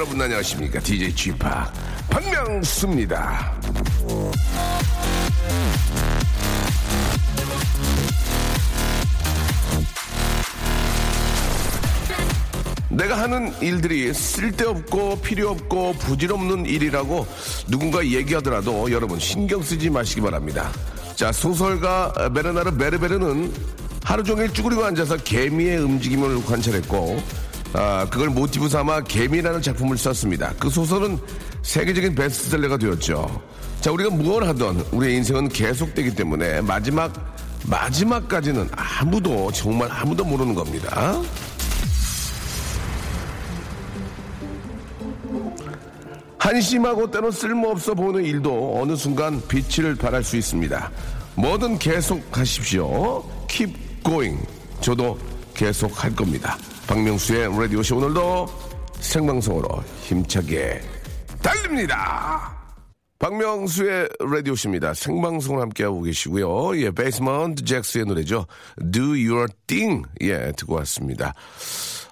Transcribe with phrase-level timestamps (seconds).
[0.00, 0.80] 여러분 안녕하십니까?
[0.80, 1.46] DJ Chip
[2.08, 3.52] 박명수입니다.
[12.88, 17.26] 내가 하는 일들이 쓸데없고 필요없고 부질없는 일이라고
[17.68, 20.72] 누군가 얘기하더라도 여러분 신경 쓰지 마시기 바랍니다.
[21.14, 23.52] 자, 소설가 베르나르 베르베르는
[24.02, 27.22] 하루 종일 쭈그리고 앉아서 개미의 움직임을 관찰했고,
[27.72, 30.52] 아, 그걸 모티브 삼아 개미라는 작품을 썼습니다.
[30.58, 31.18] 그 소설은
[31.62, 33.42] 세계적인 베스트셀러가 되었죠.
[33.80, 37.12] 자, 우리가 무엇을 하던 우리의 인생은 계속되기 때문에 마지막,
[37.66, 41.20] 마지막까지는 아무도, 정말 아무도 모르는 겁니다.
[46.38, 50.90] 한심하고 때론 쓸모없어 보이는 일도 어느 순간 빛을 발할 수 있습니다.
[51.36, 53.22] 뭐든 계속 하십시오.
[53.48, 54.42] Keep going.
[54.80, 55.18] 저도
[55.54, 56.56] 계속 할 겁니다.
[56.90, 58.46] 박명수의 라디오쇼 오늘도
[58.98, 59.68] 생방송으로
[60.02, 60.80] 힘차게
[61.40, 62.52] 달립니다.
[63.16, 64.94] 박명수의 라디오쇼입니다.
[64.94, 66.76] 생방송을 함께하고 계시고요.
[66.80, 68.44] 예, 베이스먼트 잭스의 노래죠.
[68.90, 70.02] Do Your Thing.
[70.22, 71.32] 예, 듣고 왔습니다.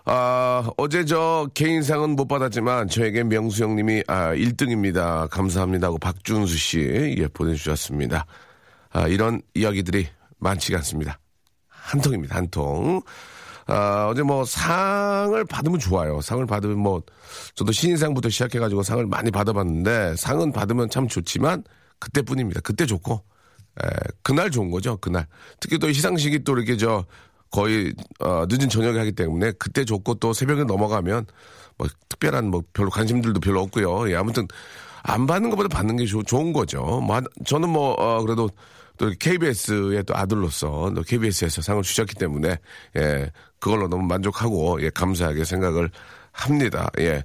[0.04, 5.28] 아, 어제 저 개인상은 못 받았지만 저에게 명수 형님이 아, 1등입니다.
[5.28, 8.26] 감사합니다 하고 박준수 씨 예, 보내주셨습니다.
[8.90, 10.06] 아, 이런 이야기들이
[10.38, 11.18] 많지가 않습니다.
[11.66, 12.36] 한 통입니다.
[12.36, 13.02] 한 통.
[13.68, 16.20] 아, 어제 뭐 상을 받으면 좋아요.
[16.22, 17.02] 상을 받으면 뭐
[17.54, 21.64] 저도 신인상부터 시작해가지고 상을 많이 받아봤는데 상은 받으면 참 좋지만
[21.98, 22.60] 그때뿐입니다.
[22.62, 23.22] 그때 좋고
[23.84, 23.88] 에,
[24.22, 24.96] 그날 좋은 거죠.
[24.96, 25.26] 그날
[25.60, 27.04] 특히 또 시상식이 또 이렇게 저
[27.50, 31.26] 거의 어, 늦은 저녁에 하기 때문에 그때 좋고 또 새벽에 넘어가면
[31.76, 34.10] 뭐 특별한 뭐 별로 관심들도 별로 없고요.
[34.10, 34.48] 예, 아무튼
[35.02, 36.82] 안 받는 것보다 받는 게 좋- 좋은 거죠.
[37.02, 38.48] 뭐 한- 저는 뭐 어, 그래도
[38.98, 42.58] 또 KBS의 또 아들로서 또 KBS에서 상을 주셨기 때문에
[42.96, 45.90] 예 그걸로 너무 만족하고 예 감사하게 생각을
[46.32, 46.88] 합니다.
[47.00, 47.24] 예.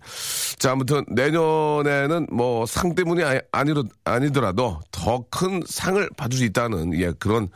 [0.57, 6.99] 자, 아무튼 내년에는 뭐 상 때문이 아니, 아니로, 아니더라도 더 큰 상을 받을 수 있다는
[6.99, 7.49] 예 그런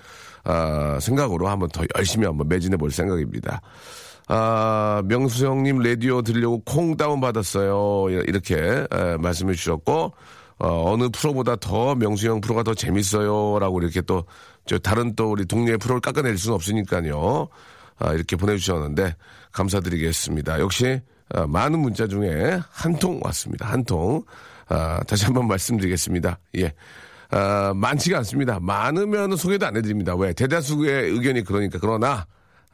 [0.44, 3.62] 아, 생각으로 한번 더 열심히 한번 매진해 볼 생각입니다.
[4.28, 8.10] 아, 명수 형님 라디오 들으려고 콩 다운 받았어요.
[8.28, 8.56] 이렇게
[8.92, 10.14] 에, 말씀해 주셨고
[10.60, 14.26] 어, 어느 프로보다 더 명수 형 프로가 더 재밌어요라고 이렇게 또
[14.68, 17.48] 저 다른 또 우리 동료의 프로를 깎아낼 수는 없으니까요.
[18.00, 19.16] 아, 이렇게 보내주셨는데
[19.54, 20.60] 감사드리겠습니다.
[20.60, 21.02] 역시
[21.34, 23.66] 아, 많은 문자 중에 한 통 왔습니다.
[23.66, 24.24] 한 통.
[24.68, 26.40] 아, 다시 한번 말씀드리겠습니다.
[26.58, 26.74] 예.
[27.32, 28.60] 아, 많지가 않습니다.
[28.60, 30.16] 많으면 소개도 안 해드립니다.
[30.16, 30.34] 왜?
[30.34, 31.80] 대다수의 의견이 그러니까.
[31.80, 32.26] 그러나,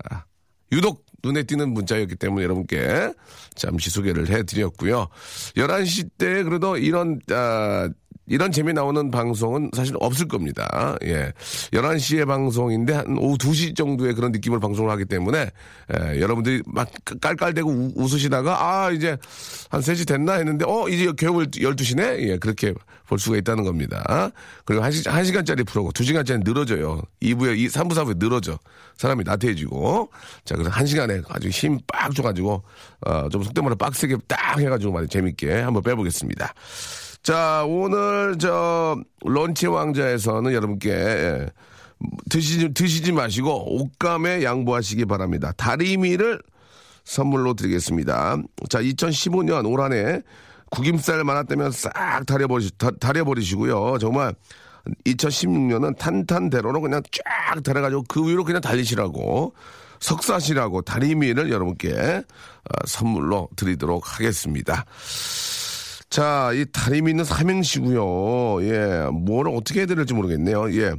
[0.09, 0.23] 아,
[0.71, 3.13] 유독 눈에 띄는 문자였기 때문에 여러분께
[3.55, 5.07] 잠시 소개를 해드렸고요.
[5.55, 7.89] 11시 때 그래도 이런, 아,
[8.25, 10.95] 이런 재미 나오는 방송은 사실 없을 겁니다.
[11.03, 11.33] 예.
[11.71, 15.49] 11시에 방송인데 한 오후 2시 정도의 그런 느낌을 방송을 하기 때문에
[15.93, 16.87] 예, 여러분들이 막
[17.19, 19.17] 깔깔대고 우- 웃으시다가 아, 이제
[19.69, 22.19] 한 3시 됐나 했는데 어, 이제 겨울 12시네?
[22.29, 22.73] 예, 그렇게
[23.07, 24.31] 볼 수가 있다는 겁니다.
[24.63, 27.01] 그리고 1시, 1시간짜리 프로고 2시간짜리 늘어져요.
[27.21, 28.57] 2부에, 2, 3부, 4부에 늘어져.
[28.97, 30.09] 사람이 나태해지고.
[30.45, 32.63] 자, 그래서 1시간에 아주 힘빡 줘가지고,
[33.05, 36.53] 어, 좀 속된 말로 빡세게 딱 해가지고 말이 재밌게 한번 빼보겠습니다.
[37.23, 41.49] 자, 오늘 저 런치 왕자에서는 여러분께 예,
[42.29, 45.53] 드시지, 드시지 마시고 옷감에 양보하시기 바랍니다.
[45.55, 46.41] 다리미를
[47.05, 48.37] 선물로 드리겠습니다.
[48.69, 50.21] 자, 2015년 올 한해
[50.71, 51.93] 구김살 많았다면 싹
[52.27, 53.99] 다려버리, 다, 다려버리시고요.
[53.99, 54.35] 정말
[55.05, 59.53] 2016년은 탄탄대로로 그냥 쫙 달아가지고 그 위로 그냥 달리시라고
[60.01, 64.85] 석사시라고 다리미를 여러분께 어, 선물로 드리도록 하겠습니다.
[66.13, 68.63] 자, 이 다리미 있는 삼행시고요.
[68.67, 70.71] 예, 뭐를 어떻게 해야 될지 모르겠네요.
[70.75, 70.93] 예.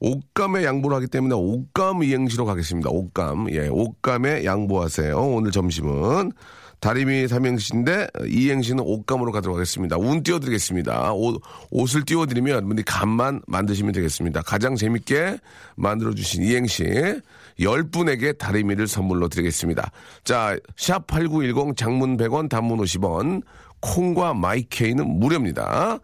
[0.00, 2.90] 옷감에 양보를 하기 때문에 옷감 이행시로 가겠습니다.
[2.90, 3.50] 옷감.
[3.52, 5.16] 예, 옷감에 양보하세요.
[5.16, 6.32] 오늘 점심은
[6.80, 9.96] 다리미 삼행시인데 이행시는 옷감으로 가도록 하겠습니다.
[9.96, 11.14] 운 띄워드리겠습니다.
[11.14, 11.40] 옷,
[11.70, 14.42] 옷을 띄워드리면 여러분들이 감만 만드시면 되겠습니다.
[14.42, 15.38] 가장 재밌게
[15.76, 16.84] 만들어주신 이행시
[17.58, 19.90] 10분에게 다리미를 선물로 드리겠습니다.
[20.22, 23.42] 자, 샵8910 장문 100원 단문 50원
[23.80, 25.98] 콩과 마이케이는 무료입니다.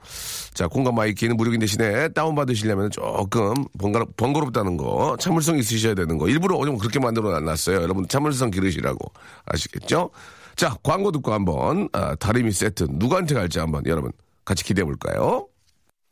[0.55, 6.29] 자, 콩과 마이케이는 무료인 대신에 다운받으시려면 조금 번거롭, 번거롭다는 거, 참을성 있으셔야 되는 거.
[6.29, 7.83] 일부러 좀 그렇게 만들어 놨어요.
[7.83, 9.13] 여러분 참을성 기르시라고.
[9.45, 10.11] 아시겠죠?
[10.57, 14.11] 자, 광고 듣고 한번, 아, 다리미 세트 누구한테 갈지 한번 여러분
[14.45, 15.47] 같이 기대해 볼까요?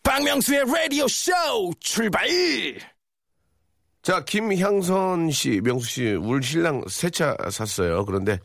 [0.02, 1.32] 박명수의 라디오 쇼
[1.80, 2.28] 출발!
[4.02, 8.04] 자, 김향선 씨, 명수 씨, 울 신랑 새 차 샀어요.
[8.04, 8.38] 그런데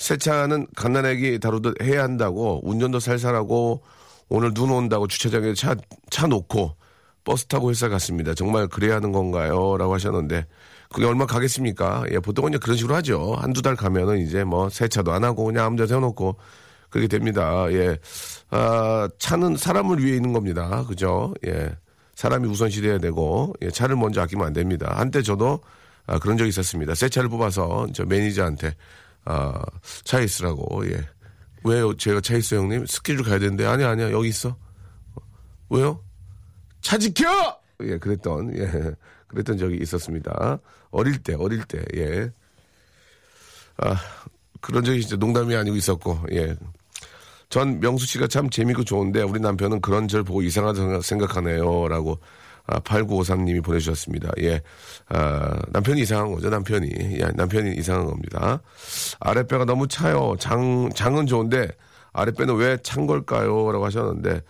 [0.00, 3.82] 새 차는 갓난아기 다루듯 해야 한다고 운전도 살살하고
[4.30, 5.74] 오늘 눈 온다고 주차장에 차,
[6.08, 6.74] 차 놓고
[7.22, 8.32] 버스 타고 회사 갔습니다.
[8.32, 9.76] 정말 그래야 하는 건가요?
[9.76, 10.46] 라고 하셨는데
[10.90, 12.04] 그게 얼마 가겠습니까?
[12.12, 13.34] 예, 보통은 이제 그런 식으로 하죠.
[13.34, 16.34] 한두 달 가면은 이제 뭐 세차도 안 하고 그냥 아무 데나 세워놓고
[16.88, 17.70] 그렇게 됩니다.
[17.70, 17.98] 예.
[18.48, 20.82] 아, 차는 사람을 위해 있는 겁니다.
[20.88, 21.34] 그죠?
[21.46, 21.76] 예.
[22.14, 24.94] 사람이 우선시 돼야 되고, 예, 차를 먼저 아끼면 안 됩니다.
[24.96, 25.60] 한때 저도
[26.06, 26.94] 아, 그런 적이 있었습니다.
[26.94, 28.74] 새 차를 뽑아서 저 매니저한테
[29.24, 29.62] 아,
[30.04, 31.06] 차에 있으라고, 예.
[31.64, 31.96] 왜요?
[31.96, 32.86] 제가 차에 있어, 형님?
[32.86, 33.66] 스케줄 가야 되는데.
[33.66, 34.10] 아니, 아니야.
[34.10, 34.50] 여기 있어.
[34.50, 35.20] 어,
[35.68, 36.02] 왜요?
[36.80, 37.26] 차 지켜!
[37.82, 38.94] 예, 그랬던, 예.
[39.28, 40.58] 그랬던 적이 있었습니다.
[40.90, 42.30] 어릴 때, 어릴 때, 예.
[43.76, 43.96] 아,
[44.60, 46.56] 그런 적이 진짜 농담이 아니고 있었고, 예.
[47.50, 51.88] 전 명수 씨가 참 재밌고 좋은데 우리 남편은 그런 절 보고 이상하다 생각하네요.
[51.88, 52.20] 라고
[52.70, 54.30] 아, 8953님이 보내주셨습니다.
[54.42, 54.60] 예.
[55.08, 56.88] 아, 남편이 이상한 거죠, 남편이.
[57.20, 58.62] 예, 남편이 이상한 겁니다.
[59.20, 60.34] 아랫배가 너무 차요.
[60.38, 61.68] 장, 장은 좋은데
[62.12, 63.70] 아랫배는 왜 찬 걸까요?
[63.70, 64.40] 라고 하셨는데,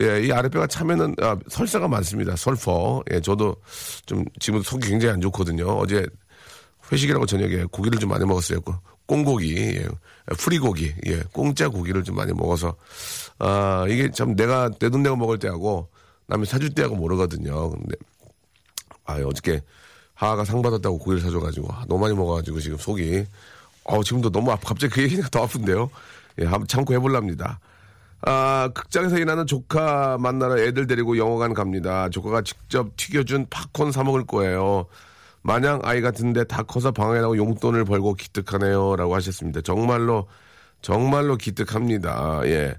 [0.00, 2.36] 예, 이 아랫배가 차면은, 아, 설사가 많습니다.
[2.36, 3.02] 설퍼.
[3.12, 3.56] 예, 저도
[4.06, 5.66] 좀 지금 속이 굉장히 안 좋거든요.
[5.78, 6.06] 어제
[6.90, 8.60] 회식이라고 저녁에 고기를 좀 많이 먹었어요.
[8.62, 8.74] 고-
[9.06, 9.86] 꽁고기, 예,
[10.38, 12.76] 프리고기, 예, 공짜 고기를 좀 많이 먹어서,
[13.38, 15.88] 아, 이게 참 내가 내 돈 내고 먹을 때하고
[16.26, 17.70] 남이 사줄 때하고 모르거든요.
[17.70, 17.96] 근데,
[19.04, 19.62] 아, 어저께
[20.14, 23.26] 하하가 상 받았다고 고기를 사줘가지고, 아, 너무 많이 먹어가지고 지금 속이,
[23.84, 25.90] 어, 지금도 너무 아프, 갑자기 그 얘기가 더 아픈데요.
[26.40, 27.60] 예, 한번 참고 해볼랍니다.
[28.24, 32.08] 아, 극장에서 일하는 조카 만나러 애들 데리고 영화관 갑니다.
[32.08, 34.86] 조카가 직접 튀겨준 팝콘 사 먹을 거예요.
[35.42, 38.94] 마냥 아이 같은데 다 커서 나고 용돈을 벌고 기특하네요.
[38.94, 39.60] 라고 하셨습니다.
[39.62, 40.28] 정말로,
[40.82, 42.40] 정말로 기특합니다.
[42.44, 42.74] 예.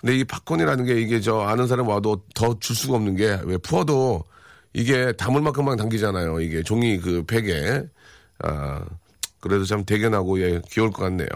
[0.00, 3.56] 근데 이 팝콘이라는 게 이게 저 아는 사람 와도 더 줄 수가 없는 게 왜
[3.58, 4.24] 푸어도
[4.74, 6.40] 이게 담을 만큼만 당기잖아요.
[6.40, 7.82] 이게 종이 그 팩에.
[8.44, 8.84] 아,
[9.40, 11.28] 그래도 참 대견하고 예, 귀여울 것 같네요.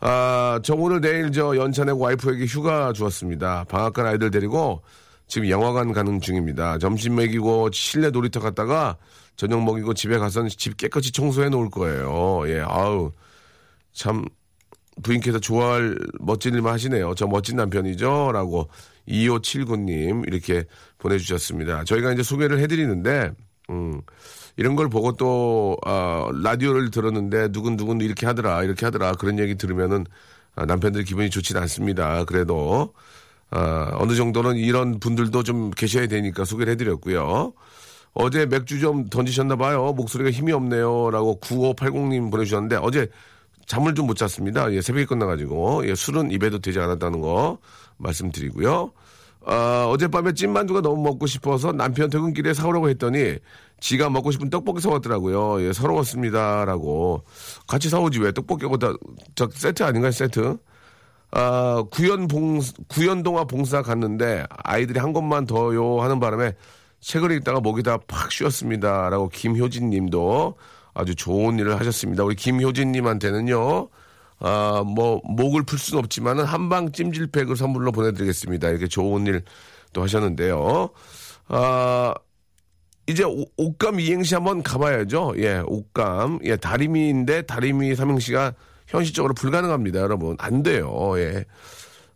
[0.00, 3.64] 아, 저 오늘 내일 저 연찬의 와이프에게 휴가 주었습니다.
[3.68, 4.82] 방학 간 아이들 데리고
[5.28, 6.78] 지금 영화관 가는 중입니다.
[6.78, 8.96] 점심 먹이고 실내 놀이터 갔다가
[9.36, 12.42] 저녁 먹이고 집에 가서는 집 깨끗이 청소해 놓을 거예요.
[12.48, 13.12] 예, 아우,
[13.92, 14.24] 참,
[15.02, 17.14] 부인께서 좋아할 멋진 일만 하시네요.
[17.14, 18.32] 저 멋진 남편이죠?
[18.32, 18.68] 라고
[19.08, 20.64] 2579님 이렇게
[20.98, 21.84] 보내주셨습니다.
[21.84, 23.32] 저희가 이제 소개를 해드리는데,
[23.70, 24.00] 음,
[24.56, 30.04] 이런 걸 보고 또, 아, 라디오를 들었는데 누군누군 이렇게 하더라, 이렇게 하더라, 그런 얘기 들으면은
[30.56, 32.24] 아, 남편들 기분이 좋진 않습니다.
[32.24, 32.92] 그래도,
[33.50, 37.52] 아, 어느 정도는 이런 분들도 좀 계셔야 되니까 소개를 해드렸고요.
[38.12, 39.92] 어제 맥주 좀 던지셨나 봐요.
[39.92, 41.10] 목소리가 힘이 없네요.
[41.10, 43.08] 라고 9580님 보내주셨는데 어제
[43.70, 44.72] 잠을 좀 못 잤습니다.
[44.72, 45.86] 예, 새벽에 끝나가지고.
[45.88, 47.58] 예, 술은 입에도 되지 않았다는 거
[47.98, 48.90] 말씀드리고요.
[49.46, 53.36] 아, 어젯밤에 찐만두가 너무 먹고 싶어서 남편 퇴근길에 사오라고 했더니
[53.78, 55.62] 지가 먹고 싶은 떡볶이 사왔더라고요.
[55.62, 56.64] 예, 서러웠습니다.
[56.64, 57.22] 라고.
[57.68, 58.92] 같이 사오지 왜 떡볶이하고 다,
[59.36, 60.10] 저 세트 아닌가요?
[60.10, 60.56] 세트?
[61.30, 66.54] 아, 구연봉, 구연동화 봉사 갔는데 아이들이 한 곳만 더요 하는 바람에
[67.00, 69.10] 책을 읽다가 목이 다 팍 쉬었습니다.
[69.10, 70.56] 라고 김효진 님도
[71.00, 72.24] 아주 좋은 일을 하셨습니다.
[72.24, 73.88] 우리 김효진 님한테는요,
[74.38, 78.68] 아, 뭐, 목을 풀 수는 없지만은 한방 찜질팩을 선물로 보내드리겠습니다.
[78.68, 79.42] 이렇게 좋은 일
[79.92, 80.90] 또 하셨는데요.
[81.48, 82.14] 아,
[83.06, 85.34] 이제 오- 옷감 이행시 한번 가봐야죠.
[85.38, 86.38] 예, 옷감.
[86.44, 88.54] 예, 다리미인데 다리미 삼행시가
[88.86, 90.36] 현실적으로 불가능합니다, 여러분.
[90.38, 91.12] 안 돼요.
[91.16, 91.44] 예.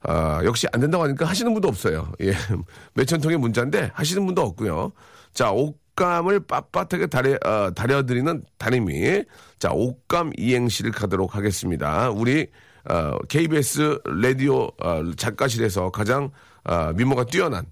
[0.03, 2.13] 아, 역시 안 된다고 하니까 하시는 분도 없어요.
[2.21, 2.33] 예.
[2.95, 4.93] 몇천 통의 문자인데 하시는 분도 없고요.
[5.33, 9.23] 자, 옷 감을 빳빳하게 다려, 어, 다려드리는 다리미.
[9.59, 12.11] 자, 옷감 이행시를 가도록 하겠습니다.
[12.11, 12.49] 우리,
[12.89, 16.31] 어, KBS 라디오 어, 작가실에서 가장
[16.65, 17.65] 어, 미모가 뛰어난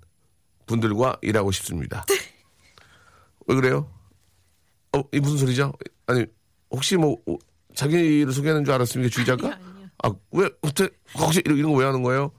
[0.66, 2.04] 분들과 일하고 싶습니다.
[3.46, 3.90] 왜 그래요?
[4.96, 5.72] 어, 이 무슨 소리죠?
[6.06, 6.24] 아니,
[6.70, 7.36] 혹시 뭐, 어,
[7.74, 9.58] 자기를 소개하는 줄 알았습니까, 주희 작가?
[10.04, 12.30] 아, 왜, 어떻게, 혹시 이런, 이런 거 왜 하는 거예요?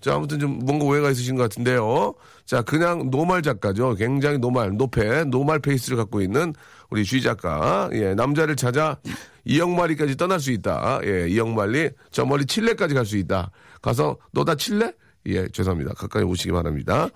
[0.00, 2.14] 자, 아무튼 좀 뭔가 오해가 있으신 것 같은데요.
[2.46, 3.94] 자, 그냥 normal 작가죠.
[3.94, 6.52] 굉장히 normal, 노페, normal face를 갖고 있는
[6.90, 7.88] 우리 주희 작가.
[7.92, 8.98] 예, 남자를 찾아
[9.44, 11.00] 이역만리까지 떠날 수 있다.
[11.04, 13.50] 예, 이역만리 저 멀리 칠레까지 갈 수 있다.
[13.82, 14.92] 가서 너 다 칠레?
[15.26, 15.94] 예, 죄송합니다.
[15.94, 17.08] 가까이 오시기 바랍니다.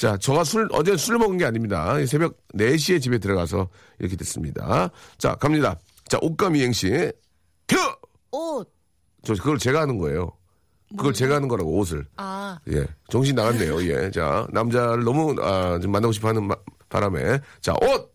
[0.00, 1.94] 자, 저가 술, 어제 술 먹은 게 아닙니다.
[2.06, 4.90] 새벽 4시에 집에 들어가서 이렇게 됐습니다.
[5.18, 5.76] 자, 갑니다.
[6.08, 7.10] 자, 옷감 이행시.
[7.66, 7.76] 큐!
[8.30, 8.72] 옷.
[9.24, 10.30] 저 그걸 제가 하는 거예요.
[10.90, 12.06] 그걸 제가 하는 거라고 옷을.
[12.16, 13.82] 아, 예, 정신 나갔네요.
[13.88, 16.56] 예, 자 남자를 너무 아, 좀 만나고 싶어 하는 마-
[16.88, 18.12] 바람에 자 옷,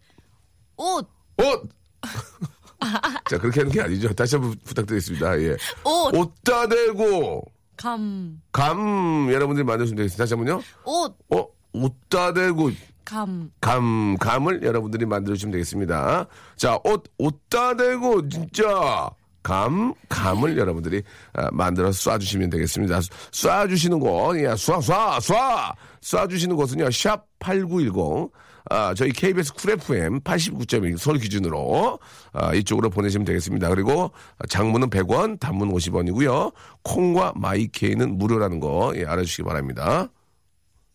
[0.77, 1.09] 옷.
[1.37, 1.69] 옷.
[3.29, 4.13] 자 그렇게 하는 게 아니죠.
[4.13, 5.39] 다시 한번 부탁드리겠습니다.
[5.41, 6.15] 예, 옷.
[6.15, 7.43] 옷다 대고
[7.77, 8.41] 감.
[8.51, 10.23] 감 여러분들이 만드시면 되겠습니다.
[10.23, 10.61] 다시 한번요.
[10.85, 11.15] 옷.
[11.35, 12.71] 어, 옷다 대고
[13.03, 13.51] 감.
[13.59, 16.27] 감 감을 여러분들이 만들어 주시면 되겠습니다.
[16.55, 19.09] 자, 옷 옷다 대고 진짜
[19.43, 22.99] 감 감을 여러분들이 아, 만들어서 쏴주시면 되겠습니다.
[22.99, 28.31] 쏴주시는 곳, 예, 쏴 쏴 쏴 쏴주시는 곳은요 샵 #8910
[28.69, 31.99] 아, 저희 KBS 쿨 FM 89.1 서울 기준으로
[32.33, 33.69] 아, 이쪽으로 보내시면 되겠습니다.
[33.69, 34.11] 그리고
[34.49, 36.53] 장문은 100원, 단문 50원이고요.
[36.83, 40.07] 콩과 마이케이는 무료라는 거 예, 알아주시기 바랍니다.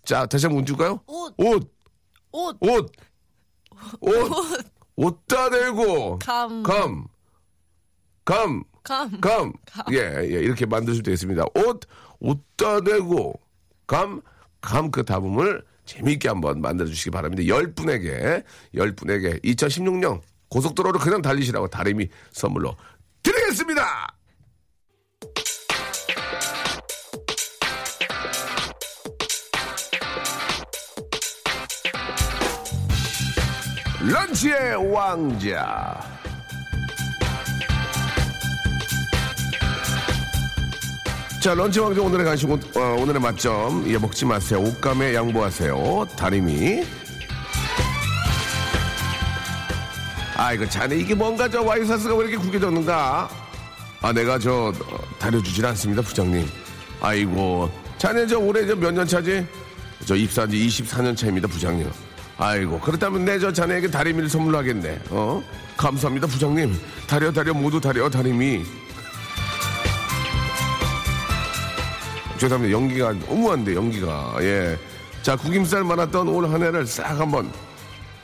[0.04, 1.00] 자, 다시 한번 문 줄까요?
[1.06, 1.34] 옷.
[1.38, 1.72] 옷.
[2.30, 2.60] 옷.
[2.60, 2.92] 옷,
[4.00, 4.32] 옷,
[4.96, 7.06] 옷다 대고, 감.
[8.26, 9.52] 감, 감, 감.
[9.72, 11.44] 감, 예, 예, 이렇게 만드시면 되겠습니다.
[11.54, 11.80] 옷,
[12.18, 13.40] 옷다 대고,
[13.86, 14.20] 감,
[14.60, 17.46] 감그 다음을 재미있게 한번 만들어주시기 바랍니다.
[17.46, 18.42] 열 분에게,
[18.74, 22.76] 열 분에게 2016년 고속도로를 그냥 달리시라고 다리미 선물로
[23.22, 24.12] 드리겠습니다!
[34.02, 36.15] 런치의 왕자.
[41.40, 43.84] 자, 런치 왕자 오늘의 간식, 오- 어, 오늘의 맛점.
[43.88, 44.60] 예, 먹지 마세요.
[44.60, 46.08] 옷감에 양보하세요.
[46.16, 46.82] 다리미.
[50.36, 53.28] 아이고, 자네 이게 뭔가 저 와이사스가 왜 이렇게 구겨졌는가?
[54.02, 56.46] 아, 내가 저, 어, 다려주질 않습니다, 부장님.
[57.00, 59.46] 아이고, 자네 저 올해 저 몇 년 차지?
[60.04, 61.88] 저 입사한 지 24년 차입니다, 부장님.
[62.38, 65.00] 아이고, 그렇다면 내 저 자네에게 다리미를 선물로 하겠네.
[65.10, 65.42] 어?
[65.76, 66.76] 감사합니다, 부장님.
[67.06, 68.64] 다려, 다려, 모두 다려, 다리미.
[72.38, 72.72] 죄송합니다.
[72.76, 74.34] 연기가 너무한데, 연기가.
[74.40, 74.78] 예.
[75.22, 77.50] 자, 구김살 많았던 올 한 해를 싹 한번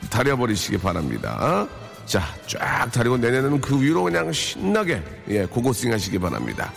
[0.09, 1.67] 다려버리시기 바랍니다.
[2.05, 6.71] 자, 쫙 다리고 내년에는 그 위로 그냥 신나게, 예, 고고싱 하시기 바랍니다.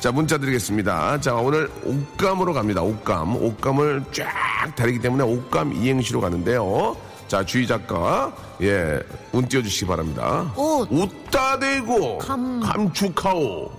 [0.00, 1.20] 자, 문자 드리겠습니다.
[1.20, 2.82] 자, 오늘 옷감으로 갑니다.
[2.82, 3.36] 옷감.
[3.36, 6.96] 옷감을 쫙 다리기 때문에 옷감 이행시로 가는데요.
[7.26, 9.00] 자, 주희 작가, 예,
[9.32, 10.50] 운 띄워주시기 바랍니다.
[10.56, 10.88] 옷.
[10.90, 12.60] 웃다 대고, 감.
[12.60, 13.70] 감축하오.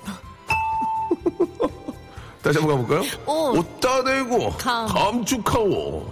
[2.42, 3.00] 다시 한번 가볼까요?
[3.26, 3.56] 옷.
[3.58, 4.86] 웃다 대고, 감.
[4.88, 6.10] 감축하오.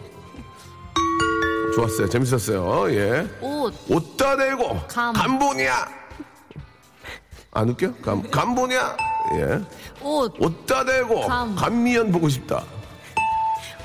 [1.75, 2.09] 좋았어요.
[2.09, 2.91] 재밌었어요.
[2.95, 3.27] 예.
[3.41, 3.75] 옷.
[3.89, 5.13] 옷다 대고, 감.
[5.15, 5.89] 감보냐?
[7.53, 7.93] 안 웃겨?
[8.05, 8.97] 감, 감보냐?
[9.37, 9.61] 예.
[10.03, 10.35] 옷.
[10.39, 11.57] 옷다 대고, 감.
[11.57, 12.63] 감미연 보고 싶다.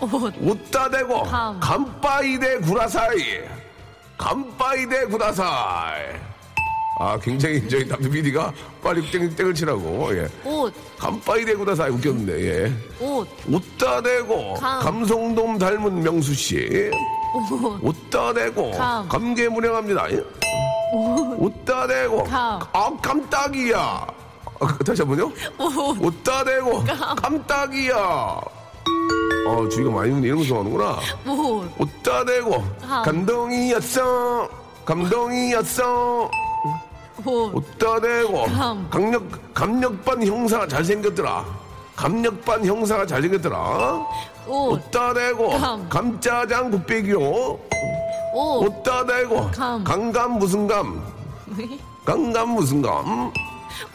[0.02, 0.34] 옷.
[0.42, 1.60] 옷다 대고, 감.
[1.62, 3.42] 감바이데 구라사이.
[4.18, 6.33] 감바이데 구라사이.
[7.04, 10.16] 아, 굉장히 저희 담배 PD가 빨리 땡, 땡을 치라고.
[10.18, 10.30] 예.
[10.46, 10.74] 옷.
[10.98, 12.74] 감바이데 구라사이 웃겼는데, 예.
[13.06, 13.28] 옷.
[13.52, 14.80] 옷다 대고, 감.
[14.82, 16.90] 감성돔 닮은 명수 씨.
[17.82, 17.84] 옷.
[17.84, 19.10] 옷다 대고, 감.
[19.10, 20.12] 감개무량합니다.
[20.14, 20.24] 예?
[21.38, 22.62] 옷다 대고, 감.
[22.72, 24.08] 아, 깜딱이야.
[24.62, 25.30] 아, 다시 한 번요?
[26.00, 26.86] 옷 다 대고,
[27.22, 27.96] 깜딱이야.
[29.46, 30.28] 어, 주위가 많이 웃네.
[30.28, 31.00] 이런 거 좋아하는구나.
[31.28, 31.70] 옷.
[31.80, 33.04] 옷다 대고, 감.
[33.04, 34.48] 감동이었어.
[34.86, 36.32] 감동이었어.
[37.26, 37.56] 옷.
[37.56, 38.88] 옷다 대고, 감.
[38.90, 41.46] 강력, 감력반 형사가 잘생겼더라.
[41.96, 44.06] 감력반 형사가 잘생겼더라.
[44.48, 44.74] 옷.
[44.74, 45.90] 옷다 대고, 감.
[45.90, 47.20] 감짜장 곱빼기요.
[47.20, 47.60] 옷.
[48.34, 49.84] 옷다 대고, 감.
[49.84, 51.02] 강감 무슨 감?
[52.06, 53.32] 강감 무슨 감?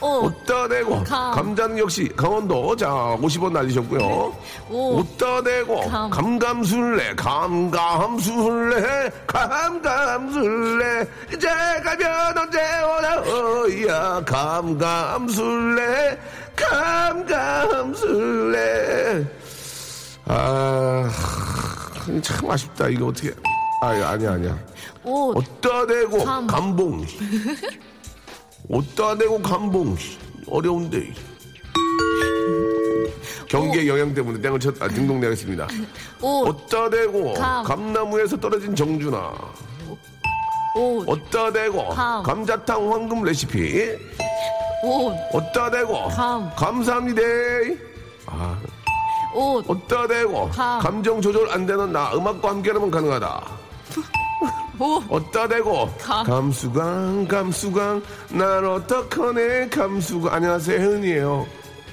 [0.01, 0.25] 옷.
[0.25, 1.33] 옷다 대고, 감.
[1.33, 2.75] 감자는 역시 강원도.
[2.77, 2.89] 자,
[3.21, 4.33] 50원 날리셨고요.
[4.71, 4.99] 옷.
[5.01, 6.11] 옷다 대고, 감.
[6.11, 16.19] 감감술래, 감감술래, 감감술래, 이제 가면 언제 오나, 어야, 감감술래,
[17.99, 19.27] 감감술래.
[20.27, 21.11] 아,
[22.23, 22.89] 참 아쉽다.
[22.89, 23.33] 이거 어떻게.
[23.83, 24.59] 아, 아니야, 아니야.
[25.05, 25.37] 옷.
[25.37, 26.47] 옷다 대고, 감.
[26.47, 27.07] 감봉.
[28.69, 29.97] 옷다 대고, 감봉.
[30.51, 31.13] 어려운데.
[33.49, 35.67] 경기의 영향 때문에 땡을 쳤, 아, 등동 내겠습니다.
[36.21, 36.49] 옷.
[36.49, 37.65] 옷다 대고, 감.
[37.65, 39.33] 감나무에서 떨어진 정준아.
[40.77, 41.09] 옷.
[41.09, 42.23] 옷다 대고, 감.
[42.23, 43.97] 감자탕 황금 레시피.
[44.85, 45.15] 옷.
[45.33, 46.51] 옷다 대고, 감.
[46.55, 47.23] 감사합니다.
[48.27, 48.59] 아,
[49.35, 49.65] 옷.
[49.69, 50.81] 어따 대고 감.
[50.81, 53.47] 감정 조절 안 되는 나 음악과 함께라면 가능하다.
[54.81, 55.03] 오.
[55.09, 56.25] 어따 대고 감.
[56.25, 61.47] 감수광 감수광 난 어떡하네 감수광 안녕하세요 혜은이에요.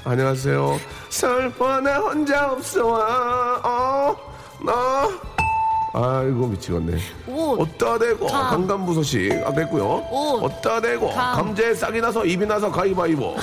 [0.03, 0.79] 안녕하세요.
[1.09, 3.65] 설퍼 나 혼자 없어와
[4.61, 5.09] 어나
[5.93, 6.97] 아이고 미치겠네.
[7.27, 7.59] 옷.
[7.61, 8.27] 어따 대고.
[8.27, 10.05] 강간부 소식 아까 했고요.
[10.11, 10.43] 옷.
[10.43, 11.35] 어따 대고 감.
[11.37, 13.35] 감자에 싹이 나서 입이 나서 가위바위보.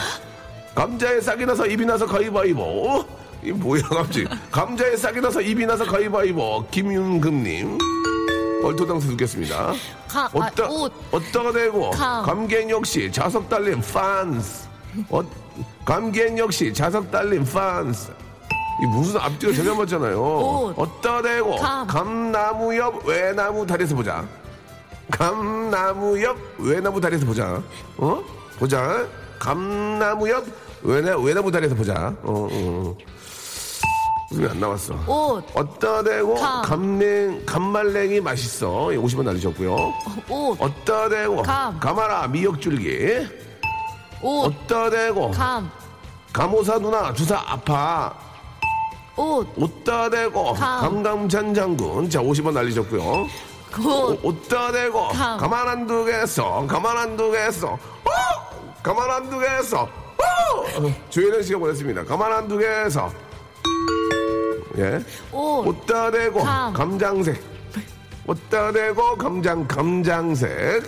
[0.74, 3.04] 감자에 싹이 나서 입이 나서 가위바위보.
[3.42, 4.24] 이 뭐야 갑자기.
[4.52, 6.66] 감자에 싹이 나서 입이 나서 가위바위보.
[6.70, 7.78] 김윤금님.
[8.62, 9.72] 얼토당수 듣겠습니다.
[10.08, 10.92] 가- 아, 어따, 옷.
[11.10, 12.24] 어따가 되고 감.
[12.24, 14.66] 감개인 역시 자석 달린 판스.
[15.10, 15.22] 어,
[15.84, 18.10] 감개인 역시 자석 달린 판스.
[18.82, 20.20] 이 무슨 앞뒤가 전혀 맞잖아요.
[20.22, 20.74] 옷.
[20.78, 21.86] 어따 대고 감.
[21.86, 24.24] 감나무 옆 외나무 다리에서 보자.
[25.10, 27.62] 감나무 옆 외나무 다리에서 보자.
[27.98, 28.22] 어?
[28.58, 29.06] 보자.
[29.38, 30.44] 감나무 옆
[30.82, 32.14] 외나, 외나무 다리에서 보자.
[32.22, 32.96] 어, 어,
[34.32, 34.34] 어.
[34.34, 34.94] 웃음이 안 나왔어.
[35.06, 35.44] 옷.
[35.54, 36.62] 어따 대고 감.
[36.62, 38.68] 감냉 감말랭이 맛있어.
[38.88, 39.76] 50원 날리셨고요.
[40.28, 40.56] 옷.
[40.60, 41.78] 어따 대고 감.
[41.78, 43.28] 감아라 미역줄기.
[44.22, 44.46] 옷.
[44.46, 45.70] 어따 대고 감.
[46.32, 48.14] 감호사 누나 주사 아파.
[49.16, 49.46] 옷.
[49.56, 50.80] 옷다 대고 감.
[50.80, 53.26] 감감찬 장군 자 50원 날리셨고요.
[53.84, 54.20] 옷.
[54.24, 55.38] 옷다 대고 감.
[55.38, 57.78] 가만 안 두겠어 가만 안 두겠어 어!
[58.82, 60.94] 가만 안 두겠어 어!
[61.10, 62.04] 조혜련 씨가 보냈습니다.
[62.04, 63.10] 가만 안 두겠어
[64.78, 65.00] 예
[65.32, 65.66] 옷.
[65.66, 66.72] 옷다 대고 감.
[66.72, 67.40] 감장색
[68.26, 70.82] 옷다 대고 감장 감장색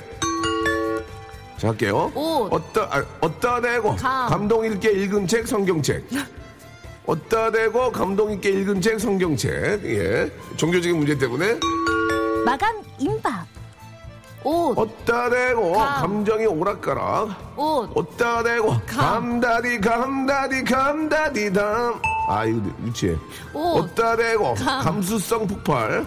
[1.59, 2.11] 자 할게요.
[2.15, 2.49] 옷.
[2.53, 4.29] 어따 아, 어따 대고 감.
[4.29, 6.05] 감동 있게 읽은 책 성경책.
[7.07, 9.85] 어따 대고 감동 있게 읽은 책 성경책.
[9.85, 10.31] 예.
[10.57, 11.59] 종교적인 문제 때문에
[12.45, 13.47] 마감 임박.
[14.43, 14.79] 옷.
[14.79, 16.01] 어따 대고 감.
[16.03, 17.59] 감정이 오락가락.
[17.59, 17.91] 옷.
[17.95, 19.41] 어따 대고 감.
[19.41, 22.01] 감다디 감다디 감다디 담.
[22.29, 23.17] 아 이거 유치해.
[23.53, 23.79] 옷.
[23.79, 24.83] 어따 대고 감.
[24.85, 26.05] 감수성 폭발.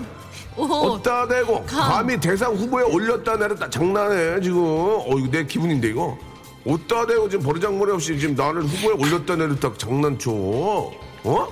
[0.55, 0.65] 옷.
[0.71, 1.89] 어따 대고 감.
[1.91, 4.59] 감히 대상 후보에 올렸다 내렸다 장난해 지금.
[4.63, 6.17] 어 이거 내 기분인데 이거.
[6.65, 10.31] 어따 대고 지금 버르장머리 없이 지금 나를 후보에 올렸다 내렸다 장난쳐.
[10.31, 11.47] 어?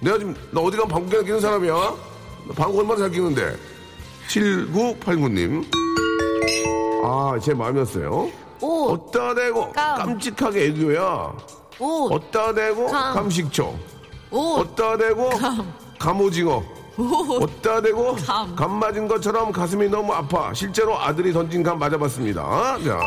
[0.00, 1.72] 내가 지금 나 어디 가면 방귀나 끼는 사람이야?
[1.74, 3.56] 나 방구 얼마나 잘 끼는데.
[4.28, 5.64] 7989님.
[7.04, 8.30] 아, 제 마음이었어요.
[8.60, 8.90] 옷.
[9.14, 9.96] 어따 대고 감.
[9.98, 11.32] 깜찍하게 애교야.
[11.78, 12.12] 옷.
[12.12, 13.14] 어따 대고 감.
[13.14, 13.74] 감식초.
[14.30, 14.60] 옷.
[14.60, 15.30] 어따 대고
[15.98, 16.62] 감오징어.
[17.40, 18.54] 어따 대고 감.
[18.56, 20.52] 감 맞은 것처럼 가슴이 너무 아파.
[20.52, 22.78] 실제로 아들이 던진 감 맞아봤습니다.
[22.84, 22.98] 자.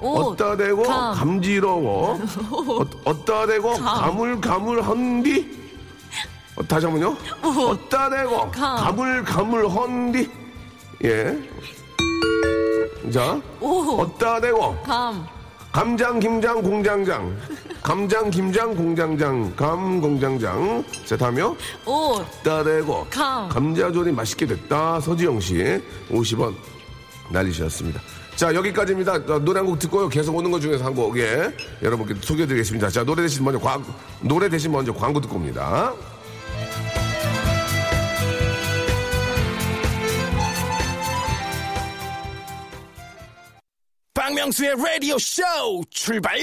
[0.00, 0.40] 옷.
[0.40, 1.14] 어따 대고 감.
[1.14, 2.18] 감지러워.
[3.04, 5.66] 어, 따 대고 가물가물헌디.
[6.56, 7.16] 어, 다시 한번요.
[7.42, 8.76] 어따 대고 감.
[8.76, 10.30] 가물가물헌디.
[11.04, 11.38] 예.
[13.12, 13.40] 자.
[13.60, 14.00] 옷.
[14.00, 15.26] 어따 대고 감.
[15.76, 17.36] 감장 김장 공장장.
[17.82, 19.54] 감장 김장 공장장.
[19.54, 20.82] 감 공장장.
[21.04, 21.54] 자 다음이요.
[21.84, 22.24] 옷.
[22.42, 23.06] 따대고.
[23.10, 23.46] 감.
[23.50, 24.98] 감자조림 맛있게 됐다.
[25.00, 25.78] 서지영 씨.
[26.10, 26.54] 50원
[27.30, 28.00] 날리셨습니다.
[28.36, 29.12] 자 여기까지입니다.
[29.34, 30.08] 어, 노래 한 곡 듣고요.
[30.08, 31.18] 계속 오는 것 중에서 한 곡.
[31.18, 32.88] 예, 여러분께 소개해드리겠습니다.
[32.88, 33.84] 자 노래 대신 먼저 광
[34.22, 35.92] 노래 대신 먼저 광고 듣고 옵니다
[44.36, 45.42] 박명수의 라디오 쇼
[45.88, 46.36] 출발!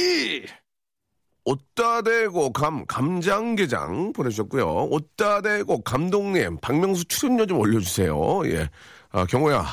[1.45, 4.87] 옷다 대고 감 감장게장 보내주셨고요.
[4.89, 8.41] 옷다 대고 감독님 박명수 출연료 좀 올려주세요.
[8.45, 8.67] 예,
[9.11, 9.63] 아, 경호야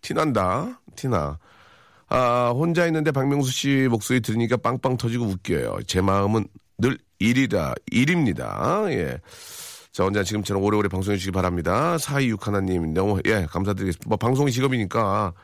[0.00, 1.38] 티난다 티나.
[2.08, 5.78] 아 혼자 있는데 박명수 씨 목소리 들으니까 빵빵 터지고 웃겨요.
[5.86, 8.82] 제 마음은 늘 일이다 일입니다.
[8.88, 9.16] 예.
[9.92, 11.98] 자, 언제 지금처럼 오래오래 방송해 주시기 바랍니다.
[11.98, 14.08] 426 하나님, 너무, 예, 감사드리겠습니다.
[14.08, 15.34] 뭐, 방송이 직업이니까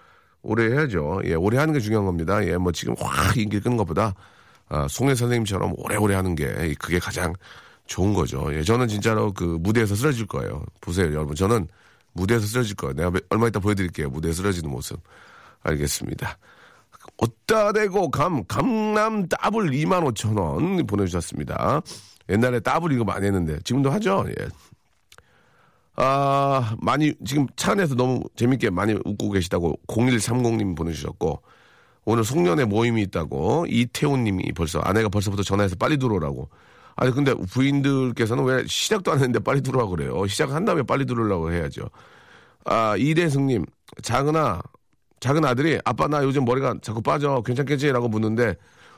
[0.46, 1.20] 오래 해야죠.
[1.24, 2.44] 예, 오래 하는 게 중요한 겁니다.
[2.46, 4.14] 예, 뭐, 지금 확 인기 끄는 것보다,
[4.68, 7.34] 아, 송혜 선생님처럼 오래오래 하는 게, 그게 가장
[7.86, 8.48] 좋은 거죠.
[8.54, 10.64] 예, 저는 진짜로 그 무대에서 쓰러질 거예요.
[10.80, 11.34] 보세요, 여러분.
[11.34, 11.68] 저는
[12.12, 12.94] 무대에서 쓰러질 거예요.
[12.94, 14.08] 내가 얼마 이따 보여드릴게요.
[14.10, 15.00] 무대에서 쓰러지는 모습.
[15.62, 16.38] 알겠습니다.
[17.18, 21.82] 어따 대고 감, 강남 더블 2만 5천 원 보내주셨습니다.
[22.28, 24.24] 옛날에 더블 이거 많이 했는데, 지금도 하죠?
[24.28, 24.46] 예.
[25.96, 31.42] 아, 많이, 지금 차 안에서 너무 재밌게 많이 웃고 계시다고 0130님 보내주셨고,
[32.04, 36.48] 오늘 송년회 모임이 있다고 이태훈 님이 벌써, 아내가 벌써부터 전화해서 빨리 들어오라고.
[36.96, 40.26] 아니, 근데 부인들께서는 왜 시작도 안 했는데 빨리 들어와 그래요?
[40.26, 41.90] 시작한 다음에 빨리 들어오려고 해야죠.
[42.64, 43.64] 아, 이대승님,
[44.02, 44.60] 작은아,
[45.20, 47.90] 작은 아들이 아빠 나 요즘 머리가 자꾸 빠져 괜찮겠지?
[47.90, 48.54] 라고 묻는데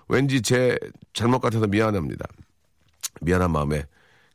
[0.08, 0.76] 왠지 제
[1.12, 2.26] 잘못 같아서 미안합니다.
[3.20, 3.84] 미안한 마음에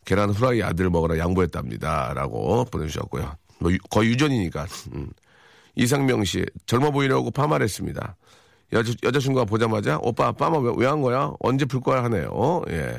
[0.05, 2.13] 계란 후라이 아들 먹으라 양보했답니다.
[2.13, 3.35] 라고 보내주셨고요.
[3.59, 4.65] 뭐 유- 거의 유전이니까.
[4.93, 5.09] 음.
[5.75, 8.15] 이상명 씨, 젊어 보이려고 파마했습니다.
[8.73, 11.31] 여자, 여자친구가 보자마자 오빠 파마 왜한 거야?
[11.39, 12.03] 언제 풀 거야?
[12.05, 12.61] 하네요.
[12.69, 12.97] 예.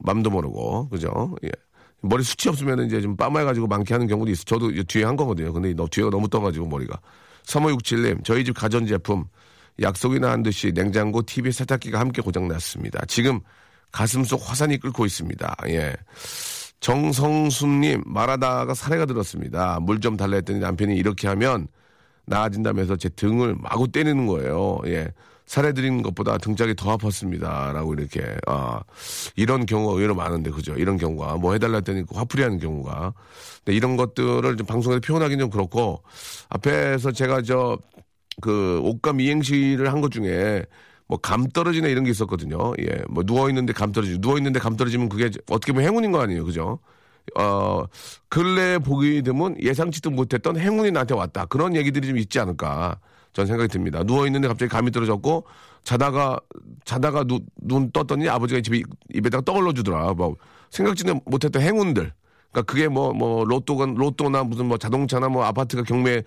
[0.00, 1.34] 맘도 모르고, 그죠?
[1.44, 1.50] 예.
[2.02, 4.44] 머리 숱이 없으면 이제 좀 빠마해가지고 많게 하는 경우도 있어.
[4.44, 5.52] 저도 뒤에 한 거거든요.
[5.52, 7.00] 근데 너 뒤에가 너무 떠가지고 머리가.
[7.44, 9.24] 3567님, 저희 집 가전제품
[9.80, 13.04] 약속이나 한 듯이 냉장고, TV, 세탁기가 함께 고장났습니다.
[13.06, 13.40] 지금
[13.92, 15.56] 가슴 속 화산이 끓고 있습니다.
[15.68, 15.94] 예.
[16.80, 19.78] 정성순님, 말하다가 사례가 들었습니다.
[19.80, 21.68] 물 좀 달라 했더니 남편이 이렇게 하면
[22.26, 24.80] 나아진다면서 제 등을 마구 때리는 거예요.
[24.86, 25.08] 예.
[25.46, 27.72] 살해 드리는 것보다 등짝이 더 아팠습니다.
[27.72, 28.80] 라고 이렇게, 아,
[29.36, 30.74] 이런 경우가 의외로 많은데, 그죠?
[30.74, 31.36] 이런 경우가.
[31.36, 33.14] 뭐 해달라 했더니 화풀이 하는 경우가.
[33.64, 36.02] 근데 이런 것들을 좀 방송에서 표현하기는 좀 그렇고,
[36.48, 37.78] 앞에서 제가 저,
[38.42, 40.64] 그, 옷감 이행시를 한 것 중에,
[41.08, 42.72] 뭐, 감 떨어지네 이런 게 있었거든요.
[42.80, 43.02] 예.
[43.08, 46.44] 뭐, 누워 있는데 감 떨어지고, 누워 있는데 감 떨어지면 그게 어떻게 보면 행운인 거 아니에요.
[46.44, 46.78] 그죠?
[47.36, 47.84] 어,
[48.28, 51.46] 근래에 보기 드문 예상치도 못했던 행운이 나한테 왔다.
[51.46, 52.98] 그런 얘기들이 좀 있지 않을까.
[53.32, 54.02] 전 생각이 듭니다.
[54.02, 55.44] 누워 있는데 갑자기 감이 떨어졌고,
[55.84, 56.40] 자다가,
[56.84, 60.14] 자다가 눈, 눈 떴더니 아버지가 집에 입에다가 떠올려 주더라.
[60.14, 60.36] 뭐,
[60.70, 62.12] 생각지도 못했던 행운들.
[62.50, 66.24] 그러니까 그게 뭐, 뭐, 로또가, 로또나 무슨 뭐 자동차나 뭐 아파트가 경매, 그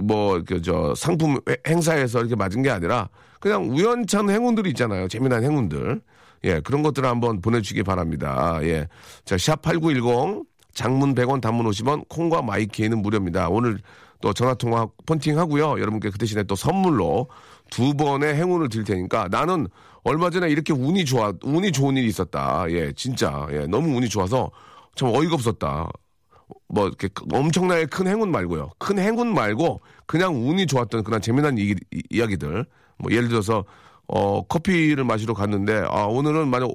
[0.00, 3.08] 뭐, 그, 저, 상품 회- 행사에서 이렇게 맞은 게 아니라,
[3.40, 5.08] 그냥 우연찮은 행운들이 있잖아요.
[5.08, 6.00] 재미난 행운들.
[6.44, 8.58] 예, 그런 것들을 한번 보내주시기 바랍니다.
[8.62, 8.86] 예.
[9.24, 13.48] 자, 샵8910, 장문 100원, 단문 50원, 콩과 마이키에는 무료입니다.
[13.48, 13.78] 오늘
[14.20, 15.80] 또 전화통화 폰팅 하고요.
[15.80, 17.28] 여러분께 그 대신에 또 선물로
[17.70, 19.66] 두 번의 행운을 드릴 테니까 나는
[20.04, 22.66] 얼마 전에 이렇게 운이 좋아, 운이 좋은 일이 있었다.
[22.70, 23.46] 예, 진짜.
[23.50, 24.50] 예, 너무 운이 좋아서
[24.94, 25.88] 참 어이가 없었다.
[26.68, 28.70] 뭐 이렇게 엄청나게 큰 행운 말고요.
[28.78, 32.64] 큰 행운 말고 그냥 운이 좋았던 그런 재미난 이, 이- 이 야기들.
[32.98, 33.64] 뭐 예를 들어서
[34.06, 36.70] 어 커피를 마시러 갔는데 아 오늘은 만약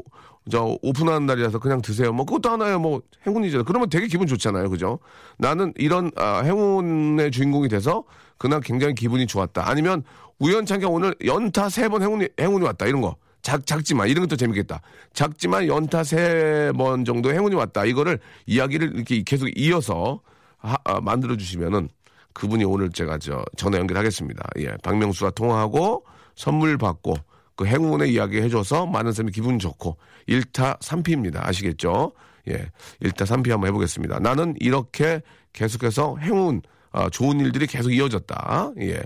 [0.51, 2.11] 저 오픈하는 날이라서 그냥 드세요.
[2.13, 3.63] 뭐 그것도 하나의 뭐 행운이잖아요.
[3.63, 4.69] 그러면 되게 기분 좋잖아요.
[4.69, 4.99] 그죠?
[5.37, 8.03] 나는 이런 아, 행운의 주인공이 돼서
[8.37, 9.67] 그날 굉장히 기분이 좋았다.
[9.69, 10.03] 아니면
[10.39, 12.85] 우연찮게 오늘 연타 세 번 행운이 행운이 왔다.
[12.85, 13.15] 이런 거.
[13.43, 14.81] 작, 작지만 이런 것도 재밌겠다.
[15.13, 17.85] 작지만 연타 세 번 정도 행운이 왔다.
[17.85, 20.21] 이거를 이야기를 이렇게 계속 이어서
[20.57, 21.89] 하- 아, 만들어 주시면은
[22.33, 24.43] 그분이 오늘 제가 저 전화 연결하겠습니다.
[24.59, 26.03] 예, 박명수와 통화하고
[26.35, 27.15] 선물 받고
[27.55, 32.13] 그 행운의 이야기 해줘서 많은 사람이 기분 좋고 일타삼피입니다 아시겠죠?
[32.49, 32.65] 예,
[33.01, 34.19] 일타삼피 한번 해보겠습니다.
[34.19, 36.61] 나는 이렇게 계속해서 행운
[36.93, 38.71] 아, 좋은 일들이 계속 이어졌다.
[38.81, 39.01] 예.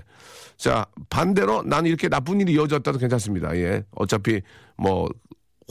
[0.56, 3.56] 자, 반대로 나는 이렇게 나쁜 일이 이어졌다도 괜찮습니다.
[3.56, 3.82] 예.
[3.92, 4.40] 어차피
[4.76, 5.08] 뭐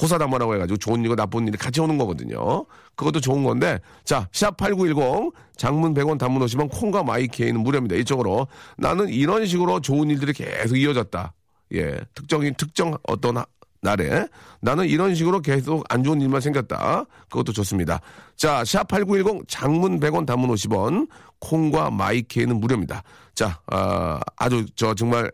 [0.01, 2.65] 호사다마라고 해가지고 좋은 일과 나쁜 일이 같이 오는 거거든요.
[2.95, 7.95] 그것도 좋은 건데, 자, 샵8910, 장문 100원, 단문 50원, 콩과 마이케이는 무료입니다.
[7.95, 8.47] 이쪽으로.
[8.77, 11.33] 나는 이런 식으로 좋은 일들이 계속 이어졌다.
[11.73, 11.99] 예.
[12.13, 13.45] 특정인, 특정 어떤 하-
[13.81, 14.27] 날에.
[14.61, 17.05] 나는 이런 식으로 계속 안 좋은 일만 생겼다.
[17.29, 18.01] 그것도 좋습니다.
[18.35, 21.07] 자, 샵8910, 장문 100원, 단문 50원,
[21.39, 23.03] 콩과 마이케이는 무료입니다.
[23.35, 25.31] 자, 아, 아주 저 정말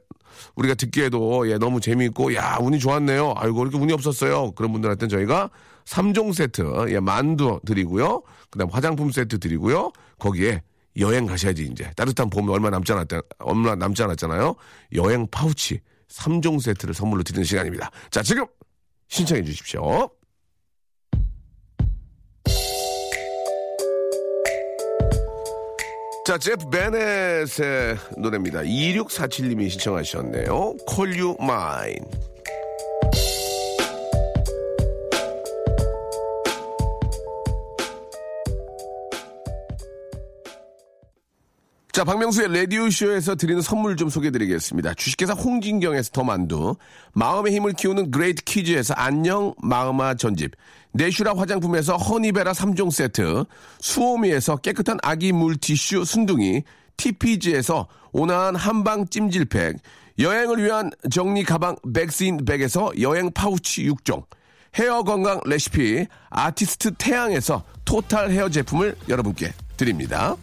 [0.55, 3.33] 우리가 듣기에도 예, 너무 재미있고 야 운이 좋았네요.
[3.37, 4.51] 아이고 이렇게 운이 없었어요.
[4.51, 5.49] 그런 분들한테는 저희가
[5.85, 8.21] 3종 세트 예, 만두 드리고요.
[8.49, 9.91] 그다음 화장품 세트 드리고요.
[10.19, 10.61] 거기에
[10.99, 13.07] 여행 가셔야지 이제 따뜻한 봄이 얼마 남지 않았
[13.39, 14.55] 얼마 남지 않았잖아요.
[14.95, 15.79] 여행 파우치
[16.09, 17.91] 3종 세트를 선물로 드리는 시간입니다.
[18.11, 18.45] 자 지금
[19.07, 20.09] 신청해 주십시오.
[26.25, 28.61] 자, 제프 베넷의 노래입니다.
[28.61, 30.77] 2647님이 신청하셨네요.
[30.89, 32.32] Call You Mine.
[41.93, 44.95] 자, 박명수의 라디오쇼에서 드리는 선물 좀 소개해드리겠습니다.
[44.95, 46.75] 주식회사 홍진경에서 더 만두,
[47.13, 50.53] 마음의 힘을 키우는 Great Kids에서 안녕 마음아 전집,
[50.93, 53.45] 네슈라 화장품에서 허니베라 3종 세트,
[53.79, 56.63] 수오미에서 깨끗한 아기 물티슈 순둥이,
[56.97, 59.77] TPG에서 온화한 한방 찜질팩,
[60.17, 64.25] 여행을 위한 정리 가방 Bags in Bag에서 여행 파우치 6종,
[64.79, 70.35] 헤어 건강 레시피 아티스트 태양에서 토탈 헤어 제품을 여러분께 드립니다.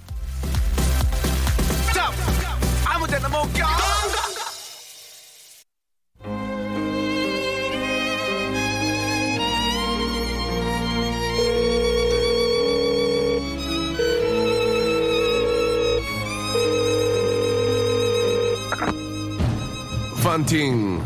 [20.40, 21.02] 판팅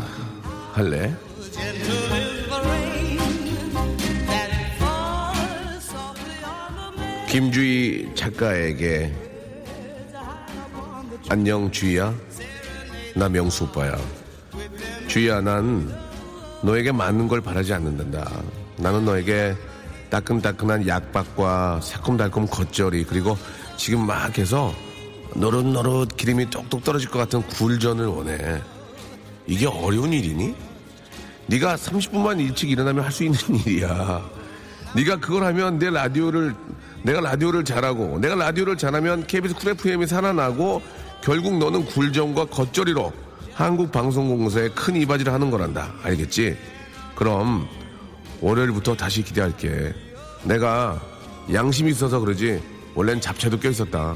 [0.71, 1.15] 할래?
[7.27, 9.24] 김주희 작가에게
[11.29, 12.13] 안녕 주희야.
[13.15, 13.97] 나 명수 오빠야.
[15.07, 15.93] 주희야 난
[16.61, 18.29] 너에게 맞는 걸 바라지 않는단다.
[18.77, 19.55] 나는 너에게
[20.09, 23.37] 따끈따끈한 약밥과 새콤달콤 겉절이 그리고
[23.77, 24.73] 지금 막 해서
[25.35, 28.61] 노릇노릇 기름이 똑똑 떨어질 것 같은 굴전을 원해.
[29.47, 30.55] 이게 어려운 일이니?
[31.47, 34.23] 네가 30분만 일찍 일어나면 할 수 있는 일이야.
[34.95, 36.55] 네가 그걸 하면 내 라디오를
[37.03, 40.81] 내가 라디오를 잘하고 내가 라디오를 잘하면 KBS Cool FM이 살아나고
[41.25, 43.11] 결국 너는 굴전과 겉절이로
[43.55, 45.91] 한국방송공사에 큰 이바지를 하는 거란다.
[46.03, 46.55] 알겠지?
[47.15, 47.67] 그럼
[48.41, 49.91] 월요일부터 다시 기대할게.
[50.43, 51.01] 내가
[51.51, 52.61] 양심이 있어서 그러지
[52.93, 54.15] 원래는 잡채도 껴 있었다.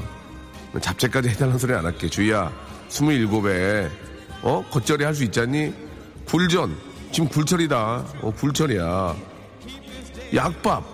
[0.80, 2.08] 잡채까지 해달라는 소리 안 할게.
[2.08, 2.52] 주희야,
[2.88, 3.90] 27에
[4.42, 4.64] 어?
[4.70, 5.74] 겉절이 할 수 있잖니?
[6.26, 6.76] 굴전.
[7.10, 8.04] 지금 굴철이다.
[8.22, 9.16] 어, 굴철이야.
[10.36, 10.84] 약밥.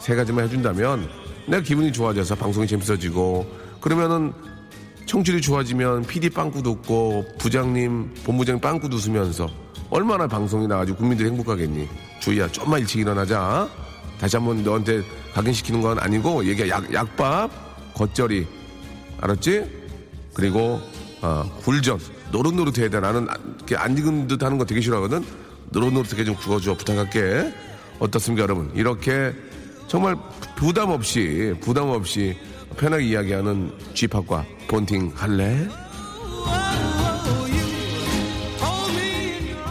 [0.00, 1.08] 세 가지만 해준다면
[1.46, 3.46] 내가 기분이 좋아져서 방송이 재밌어지고
[3.80, 4.32] 그러면은
[5.06, 9.48] 청취율이 좋아지면 PD 빵꾸도 웃고 부장님, 본부장 빵꾸도 웃으면서
[9.90, 11.88] 얼마나 방송이 나가지고 국민들이 행복하겠니?
[12.20, 13.68] 주희야, 좀만 일찍 일어나자.
[14.18, 15.02] 다시 한번 너한테
[15.34, 18.46] 각인시키는 건 아니고 얘기야 약, 약밥, 겉절이.
[19.20, 19.64] 알았지?
[20.32, 20.80] 그리고
[21.20, 21.98] 어, 굴전.
[22.32, 23.00] 노릇노릇해야 돼.
[23.00, 25.24] 나는 안- 이렇게 안 익은 듯 하는 거 되게 싫어하거든.
[25.70, 26.74] 노릇노릇하게 좀 구워줘.
[26.76, 27.52] 부탁할게.
[28.00, 28.70] 어떻습니까, 여러분?
[28.74, 29.32] 이렇게
[29.86, 30.16] 정말
[30.56, 32.36] 부담 없이, 부담 없이
[32.74, 35.68] 편하게 이야기하는 쥐팍과 본팅 할래?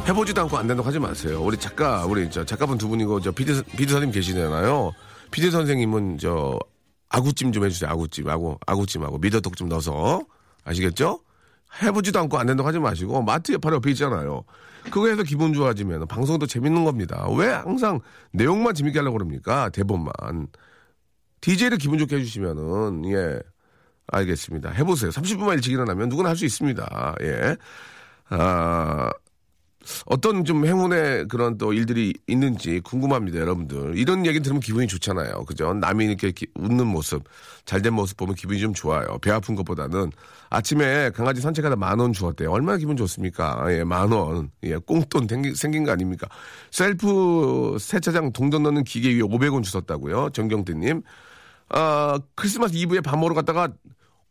[0.07, 1.41] 해보지도 않고 안 된다고 하지 마세요.
[1.41, 4.91] 우리 작가, 우리 저 작가분 두 분이고 저 피디, 피디 선생님 계시잖아요.
[5.31, 6.59] 피디 선생님은 저
[7.09, 7.89] 아구찜 좀 해주세요.
[7.89, 10.21] 아구찜, 아구, 아구찜하고 미더덕 좀 넣어서
[10.65, 11.19] 아시겠죠?
[11.81, 14.43] 해보지도 않고 안 된다고 하지 마시고 마트에 바로 옆에 있잖아요.
[14.85, 17.25] 그거 해서 기분 좋아지면 방송도 재밌는 겁니다.
[17.37, 19.69] 왜 항상 내용만 재밌게 하려고 그럽니까?
[19.69, 20.47] 대본만.
[21.43, 23.39] DJ를 기분 좋게 해주시면은, 예.
[24.07, 24.69] 알겠습니다.
[24.71, 25.11] 해보세요.
[25.11, 27.15] 30분만 일찍 일어나면 누구나 할 수 있습니다.
[27.21, 27.57] 예.
[28.29, 29.09] 아,
[30.05, 33.97] 어떤 좀 행운의 그런 또 일들이 있는지 궁금합니다, 여러분들.
[33.97, 35.43] 이런 얘기 들으면 기분이 좋잖아요.
[35.43, 35.73] 그죠?
[35.73, 37.23] 남이 이렇게 기- 웃는 모습,
[37.65, 39.17] 잘된 모습 보면 기분이 좀 좋아요.
[39.21, 40.11] 배 아픈 것보다는.
[40.49, 42.51] 아침에 강아지 산책하다 만 원 주었대요.
[42.51, 43.65] 얼마나 기분 좋습니까?
[43.73, 44.49] 예, 만 원.
[44.63, 46.27] 예, 꽁돈 생긴, 거 아닙니까?
[46.71, 50.29] 셀프 세차장 동전 넣는 기계 위에 500원 주셨다고요.
[50.29, 51.01] 정경태님.
[51.73, 53.69] 아, 크리스마스 이브에 밥 먹으러 갔다가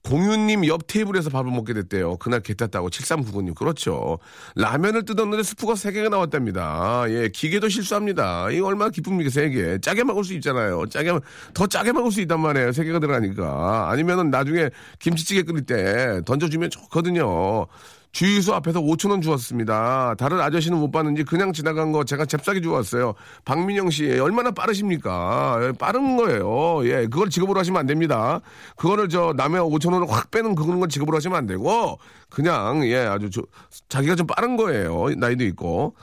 [0.04, 2.16] 공유님 옆 테이블에서 밥을 먹게 됐대요.
[2.16, 3.54] 그날 개 탔다고 7399님.
[3.54, 4.18] 그렇죠.
[4.56, 7.04] 라면을 뜯었는데 스프가 3개가 나왔답니다.
[7.08, 8.50] 예, 기계도 실수합니다.
[8.50, 9.80] 이거 얼마나 기쁩니까, 3개.
[9.80, 10.86] 짜게 먹을 수 있잖아요.
[10.86, 11.12] 짜게,
[11.54, 12.70] 더 짜게 먹을 수 있단 말이에요.
[12.70, 13.90] 3개가 들어가니까.
[13.90, 17.66] 아니면은 나중에 김치찌개 끓일 때 던져주면 좋거든요.
[18.12, 20.14] 주유소 앞에서 5천 원 주었습니다.
[20.18, 23.14] 다른 아저씨는 못 봤는지 그냥 지나간 거 제가 잽싸게 주웠어요.
[23.46, 25.58] 박민영 씨 얼마나 빠르십니까?
[25.62, 26.86] 예, 빠른 거예요.
[26.86, 28.40] 예, 그걸 지급으로 하시면 안 됩니다.
[28.76, 31.98] 그거를 저 남의 5천 원을 확 빼는 그런 건 지급으로 하시면 안 되고
[32.28, 33.42] 그냥 예 아주 저,
[33.88, 35.06] 자기가 좀 빠른 거예요.
[35.16, 35.94] 나이도 있고.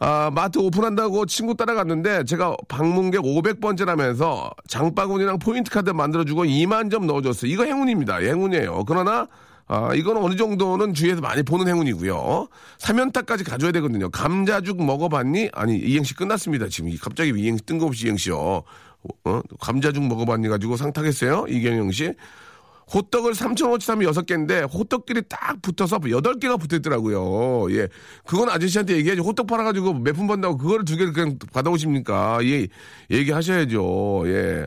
[0.00, 7.50] 아, 마트 오픈한다고 친구 따라갔는데 제가 방문객 500번째라면서 장바구니랑 포인트 카드 만들어주고 2만 점 넣어줬어요.
[7.50, 8.22] 이거 행운입니다.
[8.22, 8.84] 예, 행운이에요.
[8.86, 9.26] 그러나
[9.68, 12.48] 아, 이건 어느 정도는 주위에서 많이 보는 행운이고요.
[12.78, 14.08] 사면타까지 가져야 되거든요.
[14.10, 15.50] 감자죽 먹어봤니?
[15.52, 16.68] 아니, 이행시 끝났습니다.
[16.68, 18.38] 지금 갑자기 이행시 뜬금없이 이행시요.
[19.24, 19.40] 어?
[19.60, 20.48] 감자죽 먹어봤니?
[20.48, 21.46] 가지고 상타겠어요?
[21.48, 22.14] 이경영 씨.
[22.94, 27.70] 호떡을 3,000원치 사면 6개인데 호떡끼리 딱 붙어서 8개가 붙어 있더라고요.
[27.76, 27.88] 예.
[28.24, 29.20] 그건 아저씨한테 얘기하지.
[29.20, 32.38] 호떡 팔아가지고 몇 푼 번다고 그거를 두 개를 그냥 받아오십니까?
[32.44, 32.66] 예,
[33.10, 34.22] 얘기하셔야죠.
[34.28, 34.66] 예.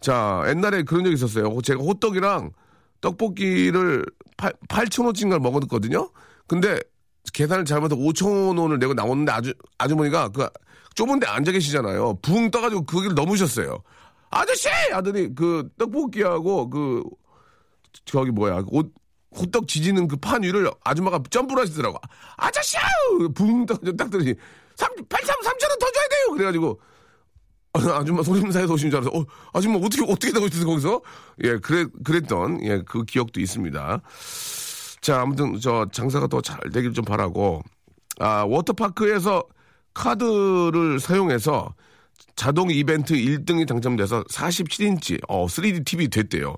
[0.00, 1.56] 자, 옛날에 그런 적 있었어요.
[1.62, 2.50] 제가 호떡이랑
[3.00, 4.04] 떡볶이를
[4.40, 6.10] 8, 8,000원치인가를 먹었거든요.
[6.46, 6.80] 근데
[7.34, 10.48] 계산을 잘못해서 5,000원을 내고 나오는데 아주, 아주머니가 그
[10.94, 12.18] 좁은 데 앉아 계시잖아요.
[12.22, 13.82] 붕 떠가지고 그 길을 넘으셨어요.
[14.30, 14.68] 아저씨!
[14.92, 17.02] 하더니 그 떡볶이하고 그
[18.04, 18.92] 저기 뭐야 옷
[19.36, 21.98] 호떡 지지는 그 판 위를 아줌마가 점프를 하시더라고.
[22.36, 22.76] 아저씨!
[23.34, 24.34] 붕 떠가지고 딱 들으니
[24.76, 26.32] 3, 8, 3, 3천 원 더 줘야 돼요!
[26.34, 26.80] 그래가지고
[27.72, 31.00] 아줌마 소림사에서 오신 줄 알아서, 어, 아줌마 어떻게, 어떻게 되고 있어서 거기서?
[31.44, 34.00] 예, 그래, 그랬던, 예, 그 기억도 있습니다.
[35.00, 37.62] 자, 아무튼, 저, 장사가 더 잘 되길 좀 바라고,
[38.18, 39.44] 아, 워터파크에서
[39.94, 41.74] 카드를 사용해서
[42.36, 46.56] 자동 이벤트 1등이 당첨돼서 47인치, 어, 3D TV 됐대요.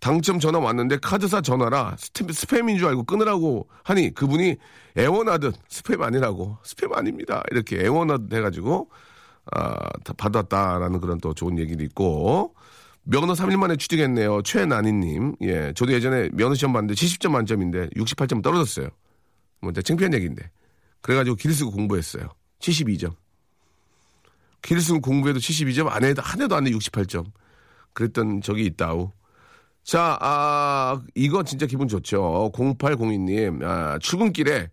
[0.00, 4.54] 당첨 전화 왔는데 카드사 전화라 스팸, 스팸인 줄 알고 끊으라고 하니 그분이
[4.96, 8.88] 애원하듯 스팸 아니라고 스팸 아닙니다 이렇게 애원하듯 해가지고
[9.52, 12.54] 아, 다 받았다라는 그런 또 좋은 얘기도 있고.
[13.04, 14.42] 면허 3일 만에 취득했네요.
[14.42, 15.36] 최난희님.
[15.42, 18.88] 예 저도 예전에 면허 시험 봤는데 70점 만점인데 68점 떨어졌어요.
[19.60, 20.50] 뭐 진짜 창피한 얘기인데.
[21.00, 22.28] 그래가지고 길 쓰고 공부했어요.
[22.60, 23.14] 72점.
[24.62, 27.24] 길 쓰고 공부해도 72점 안 해도 한 해도 안 해 68점.
[27.94, 29.12] 그랬던 적이 있다우
[29.84, 32.52] 자, 아, 이거 진짜 기분 좋죠.
[32.54, 34.68] 0802님, 아, 출근길에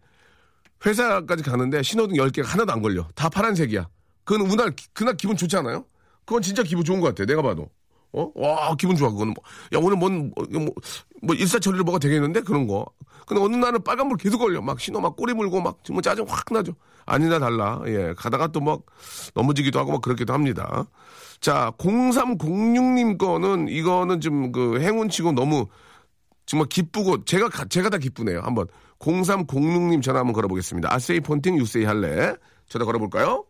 [0.85, 3.07] 회사까지 가는데 신호등 10개가 하나도 안 걸려.
[3.15, 3.87] 다 파란색이야.
[4.25, 5.85] 그건 그날, 그날 기분 좋지 않아요?
[6.25, 7.25] 그건 진짜 기분 좋은 것 같아.
[7.25, 7.69] 내가 봐도.
[8.13, 8.31] 어?
[8.35, 9.33] 와, 기분 좋아, 그거는.
[9.33, 10.73] 뭐, 야, 오늘 뭔, 뭐, 뭐,
[11.21, 12.41] 뭐 일사천리를 뭐가 되겠는데?
[12.41, 12.85] 그런 거.
[13.27, 14.61] 근데 어느 날은 빨간불 계속 걸려.
[14.61, 16.73] 막 신호 막 꼬리 물고 막 정말 짜증 확 나죠.
[17.05, 17.81] 아니나 달라.
[17.87, 18.13] 예.
[18.17, 18.81] 가다가 또 막
[19.33, 20.85] 넘어지기도 하고 막 그렇기도 합니다.
[21.41, 25.67] 자, 0306님 거는 이거는 좀 그 행운치고 너무
[26.45, 28.41] 정말 기쁘고 제가 가- 제가 다 기쁘네요.
[28.41, 28.67] 한번
[28.99, 30.93] 0306님 전화 한번 걸어보겠습니다.
[30.93, 32.35] 아세이 폰팅 유세이 할래?
[32.69, 33.45] 전화 걸어볼까요?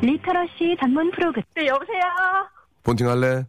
[0.00, 1.44] literacy 전문 프로그램.
[1.54, 2.00] 네, 여보세요?
[2.84, 3.44] 폰팅 할래?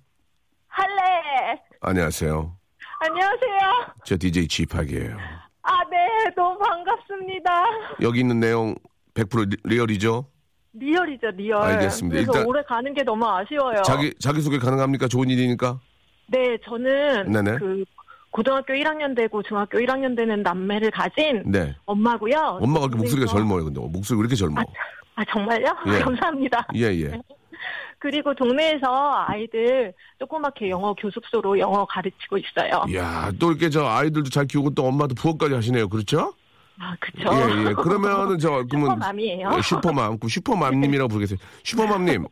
[0.68, 1.62] 할래.
[1.82, 2.56] 안녕하세요.
[3.00, 3.96] 안녕하세요.
[4.04, 5.18] 저 DJ G-Park이에요.
[5.64, 7.52] 아, 네, 너무 반갑습니다.
[8.02, 8.76] 여기 있는 내용
[9.14, 10.26] 100% re- real이죠?
[10.74, 11.62] real이죠, real.
[11.62, 12.16] 알겠습니다.
[12.16, 13.82] 그래서 일단- 올해 가는 게 너무 아쉬워요.
[13.84, 15.08] 자기 자기 소개 가능합니까?
[15.08, 15.80] 좋은 일이니까.
[16.28, 17.58] 네, 저는 네네.
[17.60, 17.84] 그
[18.32, 21.76] 고등학교 1학년 되고 중학교 1학년 되는 남매를 가진 네.
[21.86, 22.60] 엄마고요.
[22.62, 23.66] 엄마가 이렇게 목소리가 그래서- 젊어요.
[23.66, 24.62] 근데 목소리 왜 이렇게 젊어?
[24.62, 24.64] 아,
[25.30, 25.68] 정말요?
[25.88, 26.00] 예.
[26.00, 26.68] 감사합니다.
[26.76, 27.22] 예, 예.
[28.00, 32.84] 그리고 동네에서 아이들 조그맣게 영어 교습소로 영어 가르치고 있어요.
[32.90, 35.88] 이야, 또 이렇게 저 아이들도 잘 키우고 또 엄마도 부업까지 하시네요.
[35.88, 36.34] 그렇죠?
[36.80, 37.30] 아, 그쵸.
[37.32, 37.74] 예, 예.
[37.74, 39.52] 그러면은 저 그러면 슈퍼맘이에요.
[39.56, 41.38] 예, 슈퍼맘, 그 슈퍼맘님이라고 부르겠어요.
[41.64, 42.26] 슈퍼맘님,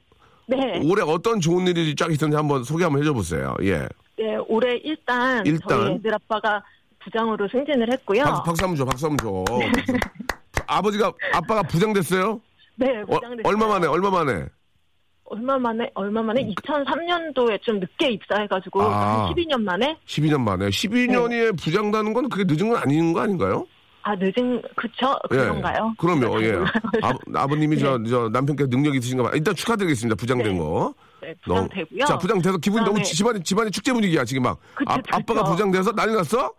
[0.47, 0.82] 네.
[0.84, 3.54] 올해 어떤 좋은 일이 쫙 있었는지 한번 소개 한번 해줘 보세요.
[3.62, 3.88] 예.
[4.17, 5.69] 네, 올해 일단, 일단.
[5.69, 6.63] 저희 애들 아빠가
[7.04, 8.23] 부장으로 승진을 했고요.
[8.23, 9.45] 박수, 박수 한번 줘, 박수 한번 줘.
[9.75, 9.93] 박수.
[10.65, 12.41] 아버지가 아빠가 부장 됐어요?
[12.79, 13.19] 네, 어.
[13.43, 13.87] 얼마 만에?
[13.87, 14.45] 얼마 만에?
[15.25, 19.25] 얼마 만에 얼마 만에 2003년도에 좀 늦게 입사해가지고 아.
[19.27, 20.69] 한 12년 만에 12년 만에.
[20.69, 23.67] 12년이에 부장 다는 건 그게 늦은 건 아닌 거 아닌가요?
[24.01, 25.91] 아 늦은 그쵸 그런가요?
[25.91, 25.95] 예.
[25.99, 26.53] 그럼요, 예.
[27.03, 27.81] 아, 아버님이 네.
[27.81, 29.31] 저, 저 남편께 능력 있으신가 봐.
[29.35, 30.15] 일단 축하드리겠습니다.
[30.15, 30.57] 부장된 네.
[30.57, 30.93] 거.
[31.21, 32.05] 네, 부장 너무- 되고요.
[32.05, 34.57] 자, 부장 돼서 기분이 너무 그다음에- 집안이, 집안이 축제 분위기야, 지금 막.
[34.73, 35.09] 그쵸, 아, 그쵸.
[35.11, 36.51] 아빠가 부장 돼서 난리 났어?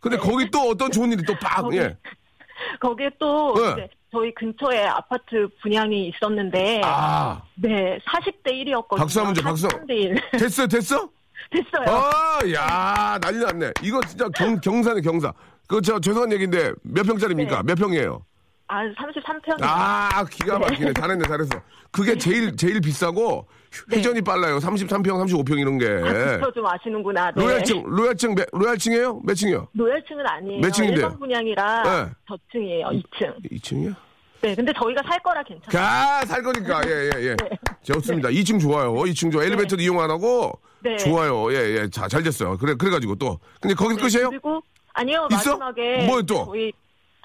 [0.00, 1.96] 근데 거기 또 어떤 좋은 일이 또 빡, 거기 예.
[2.80, 3.72] 거기에 또 네.
[3.72, 8.96] 이제 저희 근처에 아파트 분양이 있었는데 아, 네 40대 1이었거든요.
[8.98, 9.68] 박수 한번 줘, 박수.
[9.68, 11.08] 43대 1 됐어요, 됐어?
[11.50, 11.86] 됐어요.
[11.96, 13.72] 아, 야, 난리 났네.
[13.82, 15.32] 이거 진짜 경, 경사네, 경사.
[15.66, 17.56] 그, 저, 죄송한 얘기인데, 몇 평짜리입니까?
[17.58, 17.62] 네.
[17.64, 18.22] 몇 평이에요?
[18.66, 19.56] 아 33평.
[19.62, 20.92] 아, 기가 막히네.
[20.94, 21.50] 잘했네, 잘했어.
[21.90, 23.46] 그게 제일, 제일 비싸고,
[23.92, 24.58] 회전이 빨라요.
[24.58, 25.88] 33평, 35평 이런 게.
[25.88, 26.38] 네.
[26.40, 27.32] 저좀 아시는구나.
[27.32, 27.42] 네.
[27.42, 29.20] 로얄층, 로얄층, 몇, 로얄층이에요?
[29.24, 29.68] 몇 층이요?
[29.74, 30.60] 로얄층은 아니에요.
[30.60, 31.04] 몇 층인데요?
[31.06, 32.10] 일반 분양이라 네.
[32.28, 32.86] 저층이에요.
[32.88, 33.52] 2층.
[33.52, 33.94] 2층이요?
[34.40, 35.70] 네, 근데 저희가 살 거라 괜찮아요.
[35.70, 36.80] 가, 살 거니까.
[36.86, 37.36] 예, 예, 예.
[37.36, 37.48] 네.
[37.82, 38.28] 좋습니다.
[38.28, 38.92] 2층 좋아요.
[38.94, 39.42] 2층 좋아.
[39.42, 40.52] 엘리베이터도 이용 안 하고.
[40.80, 40.96] 네.
[40.96, 41.52] 좋아요.
[41.52, 41.88] 예, 예.
[41.90, 42.56] 자, 잘 됐어요.
[42.56, 43.38] 그래, 그래가지고 또.
[43.60, 44.30] 근데 거기서 끝이에요?
[44.30, 44.62] 그리고
[44.94, 45.56] 아니요 있어?
[45.56, 46.46] 마지막에 뭐요 또?
[46.46, 46.72] 저희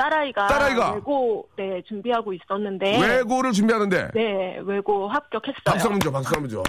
[0.03, 0.93] 딸아이가, 딸아이가?
[0.95, 4.09] 외고 네 준비하고 있었는데 외고를 준비하는데.
[4.13, 5.61] 네 외고 합격했어요.
[5.63, 6.59] 박수 한번 줘, 박수 한번 줘.
[6.59, 6.63] 야,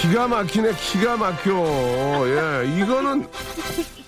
[0.00, 1.50] 기가 막히네, 기가 막혀.
[2.26, 3.26] 예, 이거는,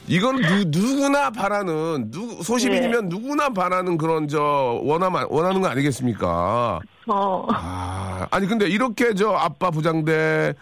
[0.07, 3.17] 이건 누, 누구나 바라는, 누, 소시민이면 네.
[3.17, 6.81] 누구나 바라는 그런, 저, 원하만, 원하는 거 아니겠습니까?
[7.09, 10.55] 어, 아, 아니, 근데 이렇게 저 아빠 부장돼,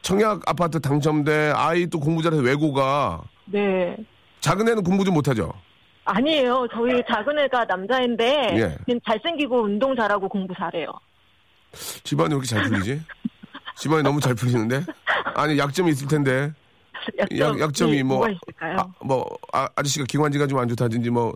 [0.00, 3.96] 청약 아파트 당첨돼, 아이 또 공부 잘해서 외고가, 네
[4.44, 5.54] 작은 애는 공부 좀 못하죠?
[6.04, 6.66] 아니에요.
[6.70, 8.98] 저희 작은 애가 남자인데 예.
[9.06, 10.88] 잘생기고 운동 잘하고 공부 잘해요.
[11.72, 13.00] 집안이 왜 이렇게 잘 풀리지?
[13.78, 14.84] 집안이 너무 잘 풀리는데?
[15.34, 16.52] 아니, 약점이 있을 텐데.
[17.18, 18.26] 약점이, 약, 약점이 뭐?
[18.60, 21.34] 아, 뭐, 아, 아저씨가 기관지가 좀 안 좋다든지, 뭐,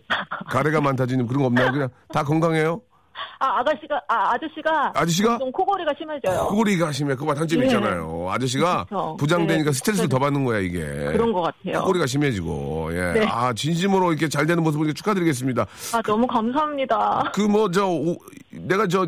[0.50, 1.72] 가래가 많다든지 그런 거 없나요?
[1.72, 2.82] 그냥 다 건강해요?
[3.40, 5.38] 아 아가씨가 아 아저씨가 아저씨가?
[5.38, 6.46] 좀 코골이가 심해져요.
[6.48, 7.14] 코골이가 심해.
[7.14, 7.66] 그거 단점이 네.
[7.66, 8.26] 있잖아요.
[8.30, 9.16] 아저씨가 그렇죠.
[9.18, 9.76] 부장되니까 네.
[9.76, 10.78] 스트레스를 더 받는 거야, 이게.
[10.78, 11.80] 그런 것 같아요.
[11.82, 13.12] 코골이가 심해지고, 예.
[13.20, 13.26] 네.
[13.26, 15.66] 아, 진심으로 이렇게 잘 되는 모습 보니까 축하드리겠습니다.
[15.94, 17.30] 아 너무 감사합니다.
[17.34, 18.18] 그 뭐, 저, 오-
[18.50, 19.06] 내가 저,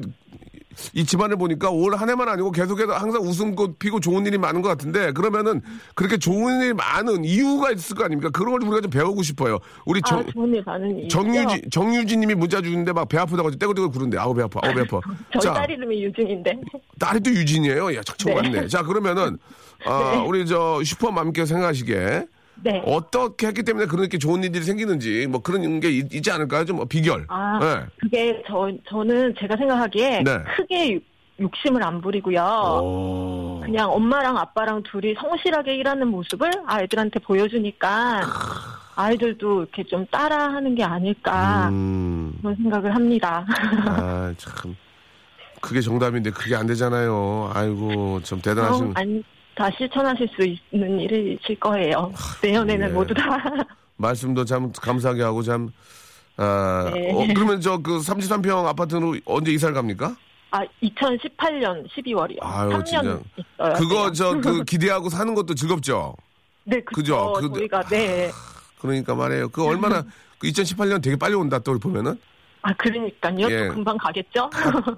[0.95, 4.69] 이 집안을 보니까 올 한 해만 아니고 계속해서 항상 웃음꽃 피고 좋은 일이 많은 것
[4.69, 5.61] 같은데 그러면은
[5.95, 8.31] 그렇게 좋은 일이 많은 이유가 있을 거 아닙니까?
[8.31, 9.59] 그런 걸 우리가 좀 배우고 싶어요.
[9.85, 11.09] 우리 정, 아 좋은 일 많은 일.
[11.09, 14.81] 정유진, 정유진 님이 문자 주는데 막 배 아프다고 떼고떼고 구른데 아우 배 아파, 아우 배
[14.83, 15.01] 아파.
[15.35, 16.61] 저희 자, 딸 이름이 유진인데.
[16.99, 17.95] 딸이 또 유진이에요?
[17.97, 18.35] 야, 척척 네.
[18.35, 18.69] 맞네.
[18.69, 19.37] 자, 그러면은,
[19.85, 20.25] 아, 네.
[20.27, 22.27] 우리 저 슈퍼맘께서 생각하시기에
[22.63, 22.83] 네.
[22.85, 26.65] 어떻게 했기 때문에 그렇게 좋은 일들이 생기는지 뭐 그런 게 있, 있지 않을까요?
[26.65, 27.25] 좀뭐 비결.
[27.29, 27.87] 아, 네.
[27.99, 30.39] 그게 저, 저는 제가 생각하기에 네.
[30.57, 31.03] 크게 욕-
[31.41, 32.43] 욕심을 안 부리고요.
[32.83, 33.61] 오.
[33.65, 38.21] 그냥 엄마랑 아빠랑 둘이 성실하게 일하는 모습을 아이들한테 보여주니까
[38.97, 42.35] 아이들도 이렇게 좀 따라하는 게 아닐까 음.
[42.43, 43.47] 그런 생각을 합니다.
[43.87, 44.77] 아, 참.
[45.63, 47.51] 그게 정답인데 그게 안 되잖아요.
[47.55, 48.87] 아이고, 좀 대단하신.
[48.89, 49.23] 어, 안,
[49.55, 52.13] 다 실천하실 수 있는 일이실 거예요.
[52.43, 52.93] 내년에는 예.
[52.93, 53.39] 모두 다.
[53.97, 55.71] 말씀도 참 감사하게 하고 참.
[56.37, 57.13] 아, 네.
[57.13, 60.17] 어, 그러면 저 그 33평 아파트로 언제 이사를 갑니까?
[60.53, 62.39] 아, 2018년 12월이요.
[62.41, 63.01] 아유, 3년 진짜.
[63.37, 63.75] 있어요.
[63.77, 66.15] 그거 저 그 기대하고 사는 것도 즐겁죠.
[66.65, 67.33] 네, 그죠?
[67.35, 67.51] 그죠.
[67.53, 68.31] 그- 저희가 네.
[68.81, 69.49] 그러니까 말이에요.
[69.51, 70.03] 그 얼마나
[70.39, 72.19] 그 2018년 되게 빨리 온다 또 보면은
[72.63, 73.47] 아, 그러니까요.
[73.51, 73.69] 예.
[73.69, 74.49] 또 금방 가겠죠?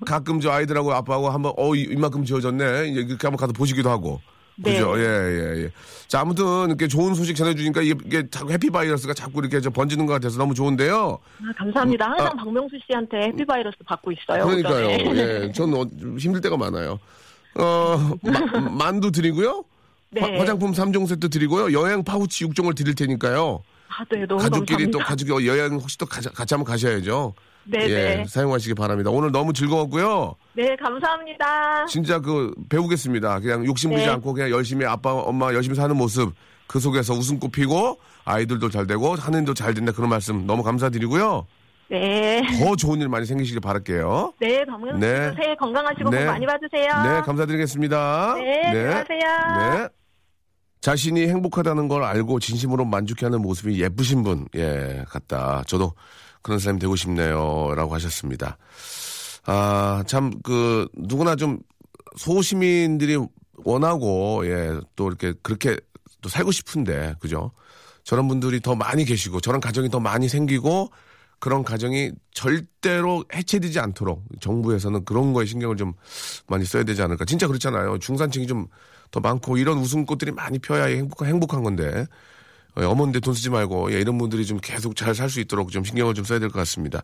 [0.06, 4.20] 가 끔 저 아이들하고 아빠하고 한번 어 이- 이만큼 지어졌네 이렇게 한번 가서 보시기도 하고
[4.56, 4.72] 네.
[4.74, 5.70] 그죠 예 예 예,
[6.08, 10.12] 자 아무튼 이렇게 좋은 소식 전해주니까 이게, 이게 자꾸 해피바이러스가 자꾸 이렇게 저 번지는 것
[10.14, 12.06] 같아서 너무 좋은데요 아, 감사합니다.
[12.10, 12.30] 항상 아.
[12.44, 14.44] 박명수 씨한테 해피바이러스 받고 있어요.
[14.44, 15.18] 그러니까요 오전에.
[15.20, 16.98] 예 저는 어, 좀 힘들 때가 많아요
[17.58, 19.64] 어 마- 만두 드리고요
[20.10, 20.20] 네.
[20.20, 23.62] 화- 화장품 3종 세트 드리고요 여행 파우치 6종을 드릴 테니까요
[23.98, 25.34] 아, 네, 너무 가족끼리 또 감사합니다.
[25.34, 27.34] 가족이 여행 혹시 또 같이, 같이 한번 가셔야죠
[27.64, 28.24] 네, 예 네.
[28.26, 31.86] 사용하시기 바랍니다 오늘 너무 즐거웠고요 네, 감사합니다.
[31.86, 33.40] 진짜 그 배우겠습니다.
[33.40, 34.12] 그냥 욕심 부리지 네.
[34.12, 36.34] 않고 그냥 열심히 아빠 엄마 열심히 사는 모습
[36.66, 41.46] 그 속에서 웃음꽃 피고 아이들도 잘 되고 하느님도 잘 된다 그런 말씀 너무 감사드리고요.
[41.88, 42.42] 네.
[42.58, 44.32] 더 좋은 일 많이 생기시길 바랄게요.
[44.40, 45.32] 네, 박명수 네.
[45.36, 46.20] 새해 건강하시고 네.
[46.20, 47.02] 복 많이 받으세요.
[47.02, 48.34] 네, 감사드리겠습니다.
[48.38, 49.78] 네, 들어가세요.
[49.82, 49.88] 네.
[50.82, 55.62] 자신이 행복하다는 걸 알고 진심으로 만족해하는 모습이 예쁘신 분, 예, 같다.
[55.68, 55.94] 저도
[56.42, 57.72] 그런 사람이 되고 싶네요.
[57.76, 58.58] 라고 하셨습니다.
[59.46, 61.60] 아, 참, 그, 누구나 좀
[62.16, 63.16] 소시민들이
[63.64, 65.78] 원하고, 예, 또 이렇게 그렇게
[66.20, 67.52] 또 살고 싶은데, 그죠?
[68.02, 70.90] 저런 분들이 더 많이 계시고, 저런 가정이 더 많이 생기고,
[71.38, 75.92] 그런 가정이 절대로 해체되지 않도록 정부에서는 그런 거에 신경을 좀
[76.48, 77.24] 많이 써야 되지 않을까.
[77.24, 77.98] 진짜 그렇잖아요.
[77.98, 78.66] 중산층이 좀
[79.12, 82.06] 더 많고 이런 웃음꽃들이 많이 펴야 행복한, 행복한 건데.
[82.74, 85.84] 어, 어머니인데 돈 쓰지 말고 예, 이런 분들이 좀 계속 잘 살 수 있도록 좀
[85.84, 87.02] 신경을 좀 써야 될 것 같습니다.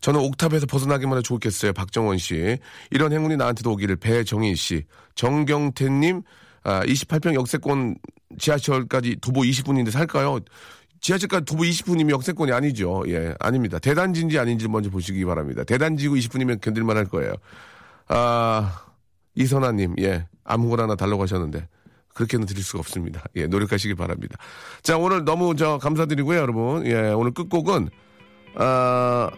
[0.00, 1.72] 저는 옥탑에서 벗어나기만 해도 좋겠어요.
[1.72, 2.56] 박정원 씨.
[2.92, 4.84] 이런 행운이 나한테도 오기를 배정희 씨.
[5.16, 6.22] 정경태님
[6.62, 7.96] 아, 28평 역세권
[8.38, 10.38] 지하철까지 도보 20분인데 살까요?
[11.00, 13.02] 지하철까지 도보 20분이면 역세권이 아니죠.
[13.08, 13.80] 예, 아닙니다.
[13.80, 15.64] 대단지인지 아닌지 먼저 보시기 바랍니다.
[15.64, 17.32] 대단지고 20분이면 견딜만 할 거예요.
[18.06, 18.84] 아,
[19.34, 21.68] 이선아님, 예, 아무거나 하나 달라고 하셨는데,
[22.14, 23.22] 그렇게는 드릴 수가 없습니다.
[23.36, 24.36] 예, 노력하시기 바랍니다.
[24.82, 26.84] 자, 오늘 너무 저 감사드리고요, 여러분.
[26.86, 27.90] 예, 오늘 끝곡은,
[28.56, 29.30] 아,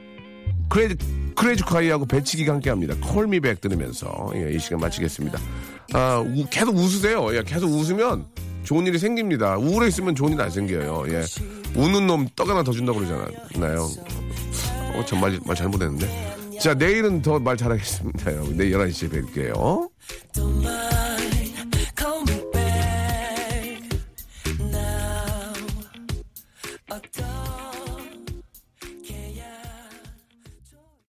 [0.70, 0.96] 크레이지,
[1.36, 2.94] 크레이지 콰이하고 배치기가 함께 합니다.
[3.02, 5.38] 콜미백 들으면서, 예, 이 시간 마치겠습니다.
[5.92, 7.34] 아, 우- 계속 웃으세요.
[7.36, 8.26] 예, 계속 웃으면
[8.62, 9.56] 좋은 일이 생깁니다.
[9.58, 11.04] 우울해 있으면 좋은 일 안 생겨요.
[11.08, 11.24] 예.
[11.74, 13.88] 우는 놈 떡 하나 더 준다고 그러잖아요.
[14.94, 16.58] 어, 정말 말 잘못했는데.
[16.60, 18.32] 자, 내일은 더 말 잘하겠습니다.
[18.32, 18.56] 여러분.
[18.56, 19.90] 내일 11시에 뵐게요.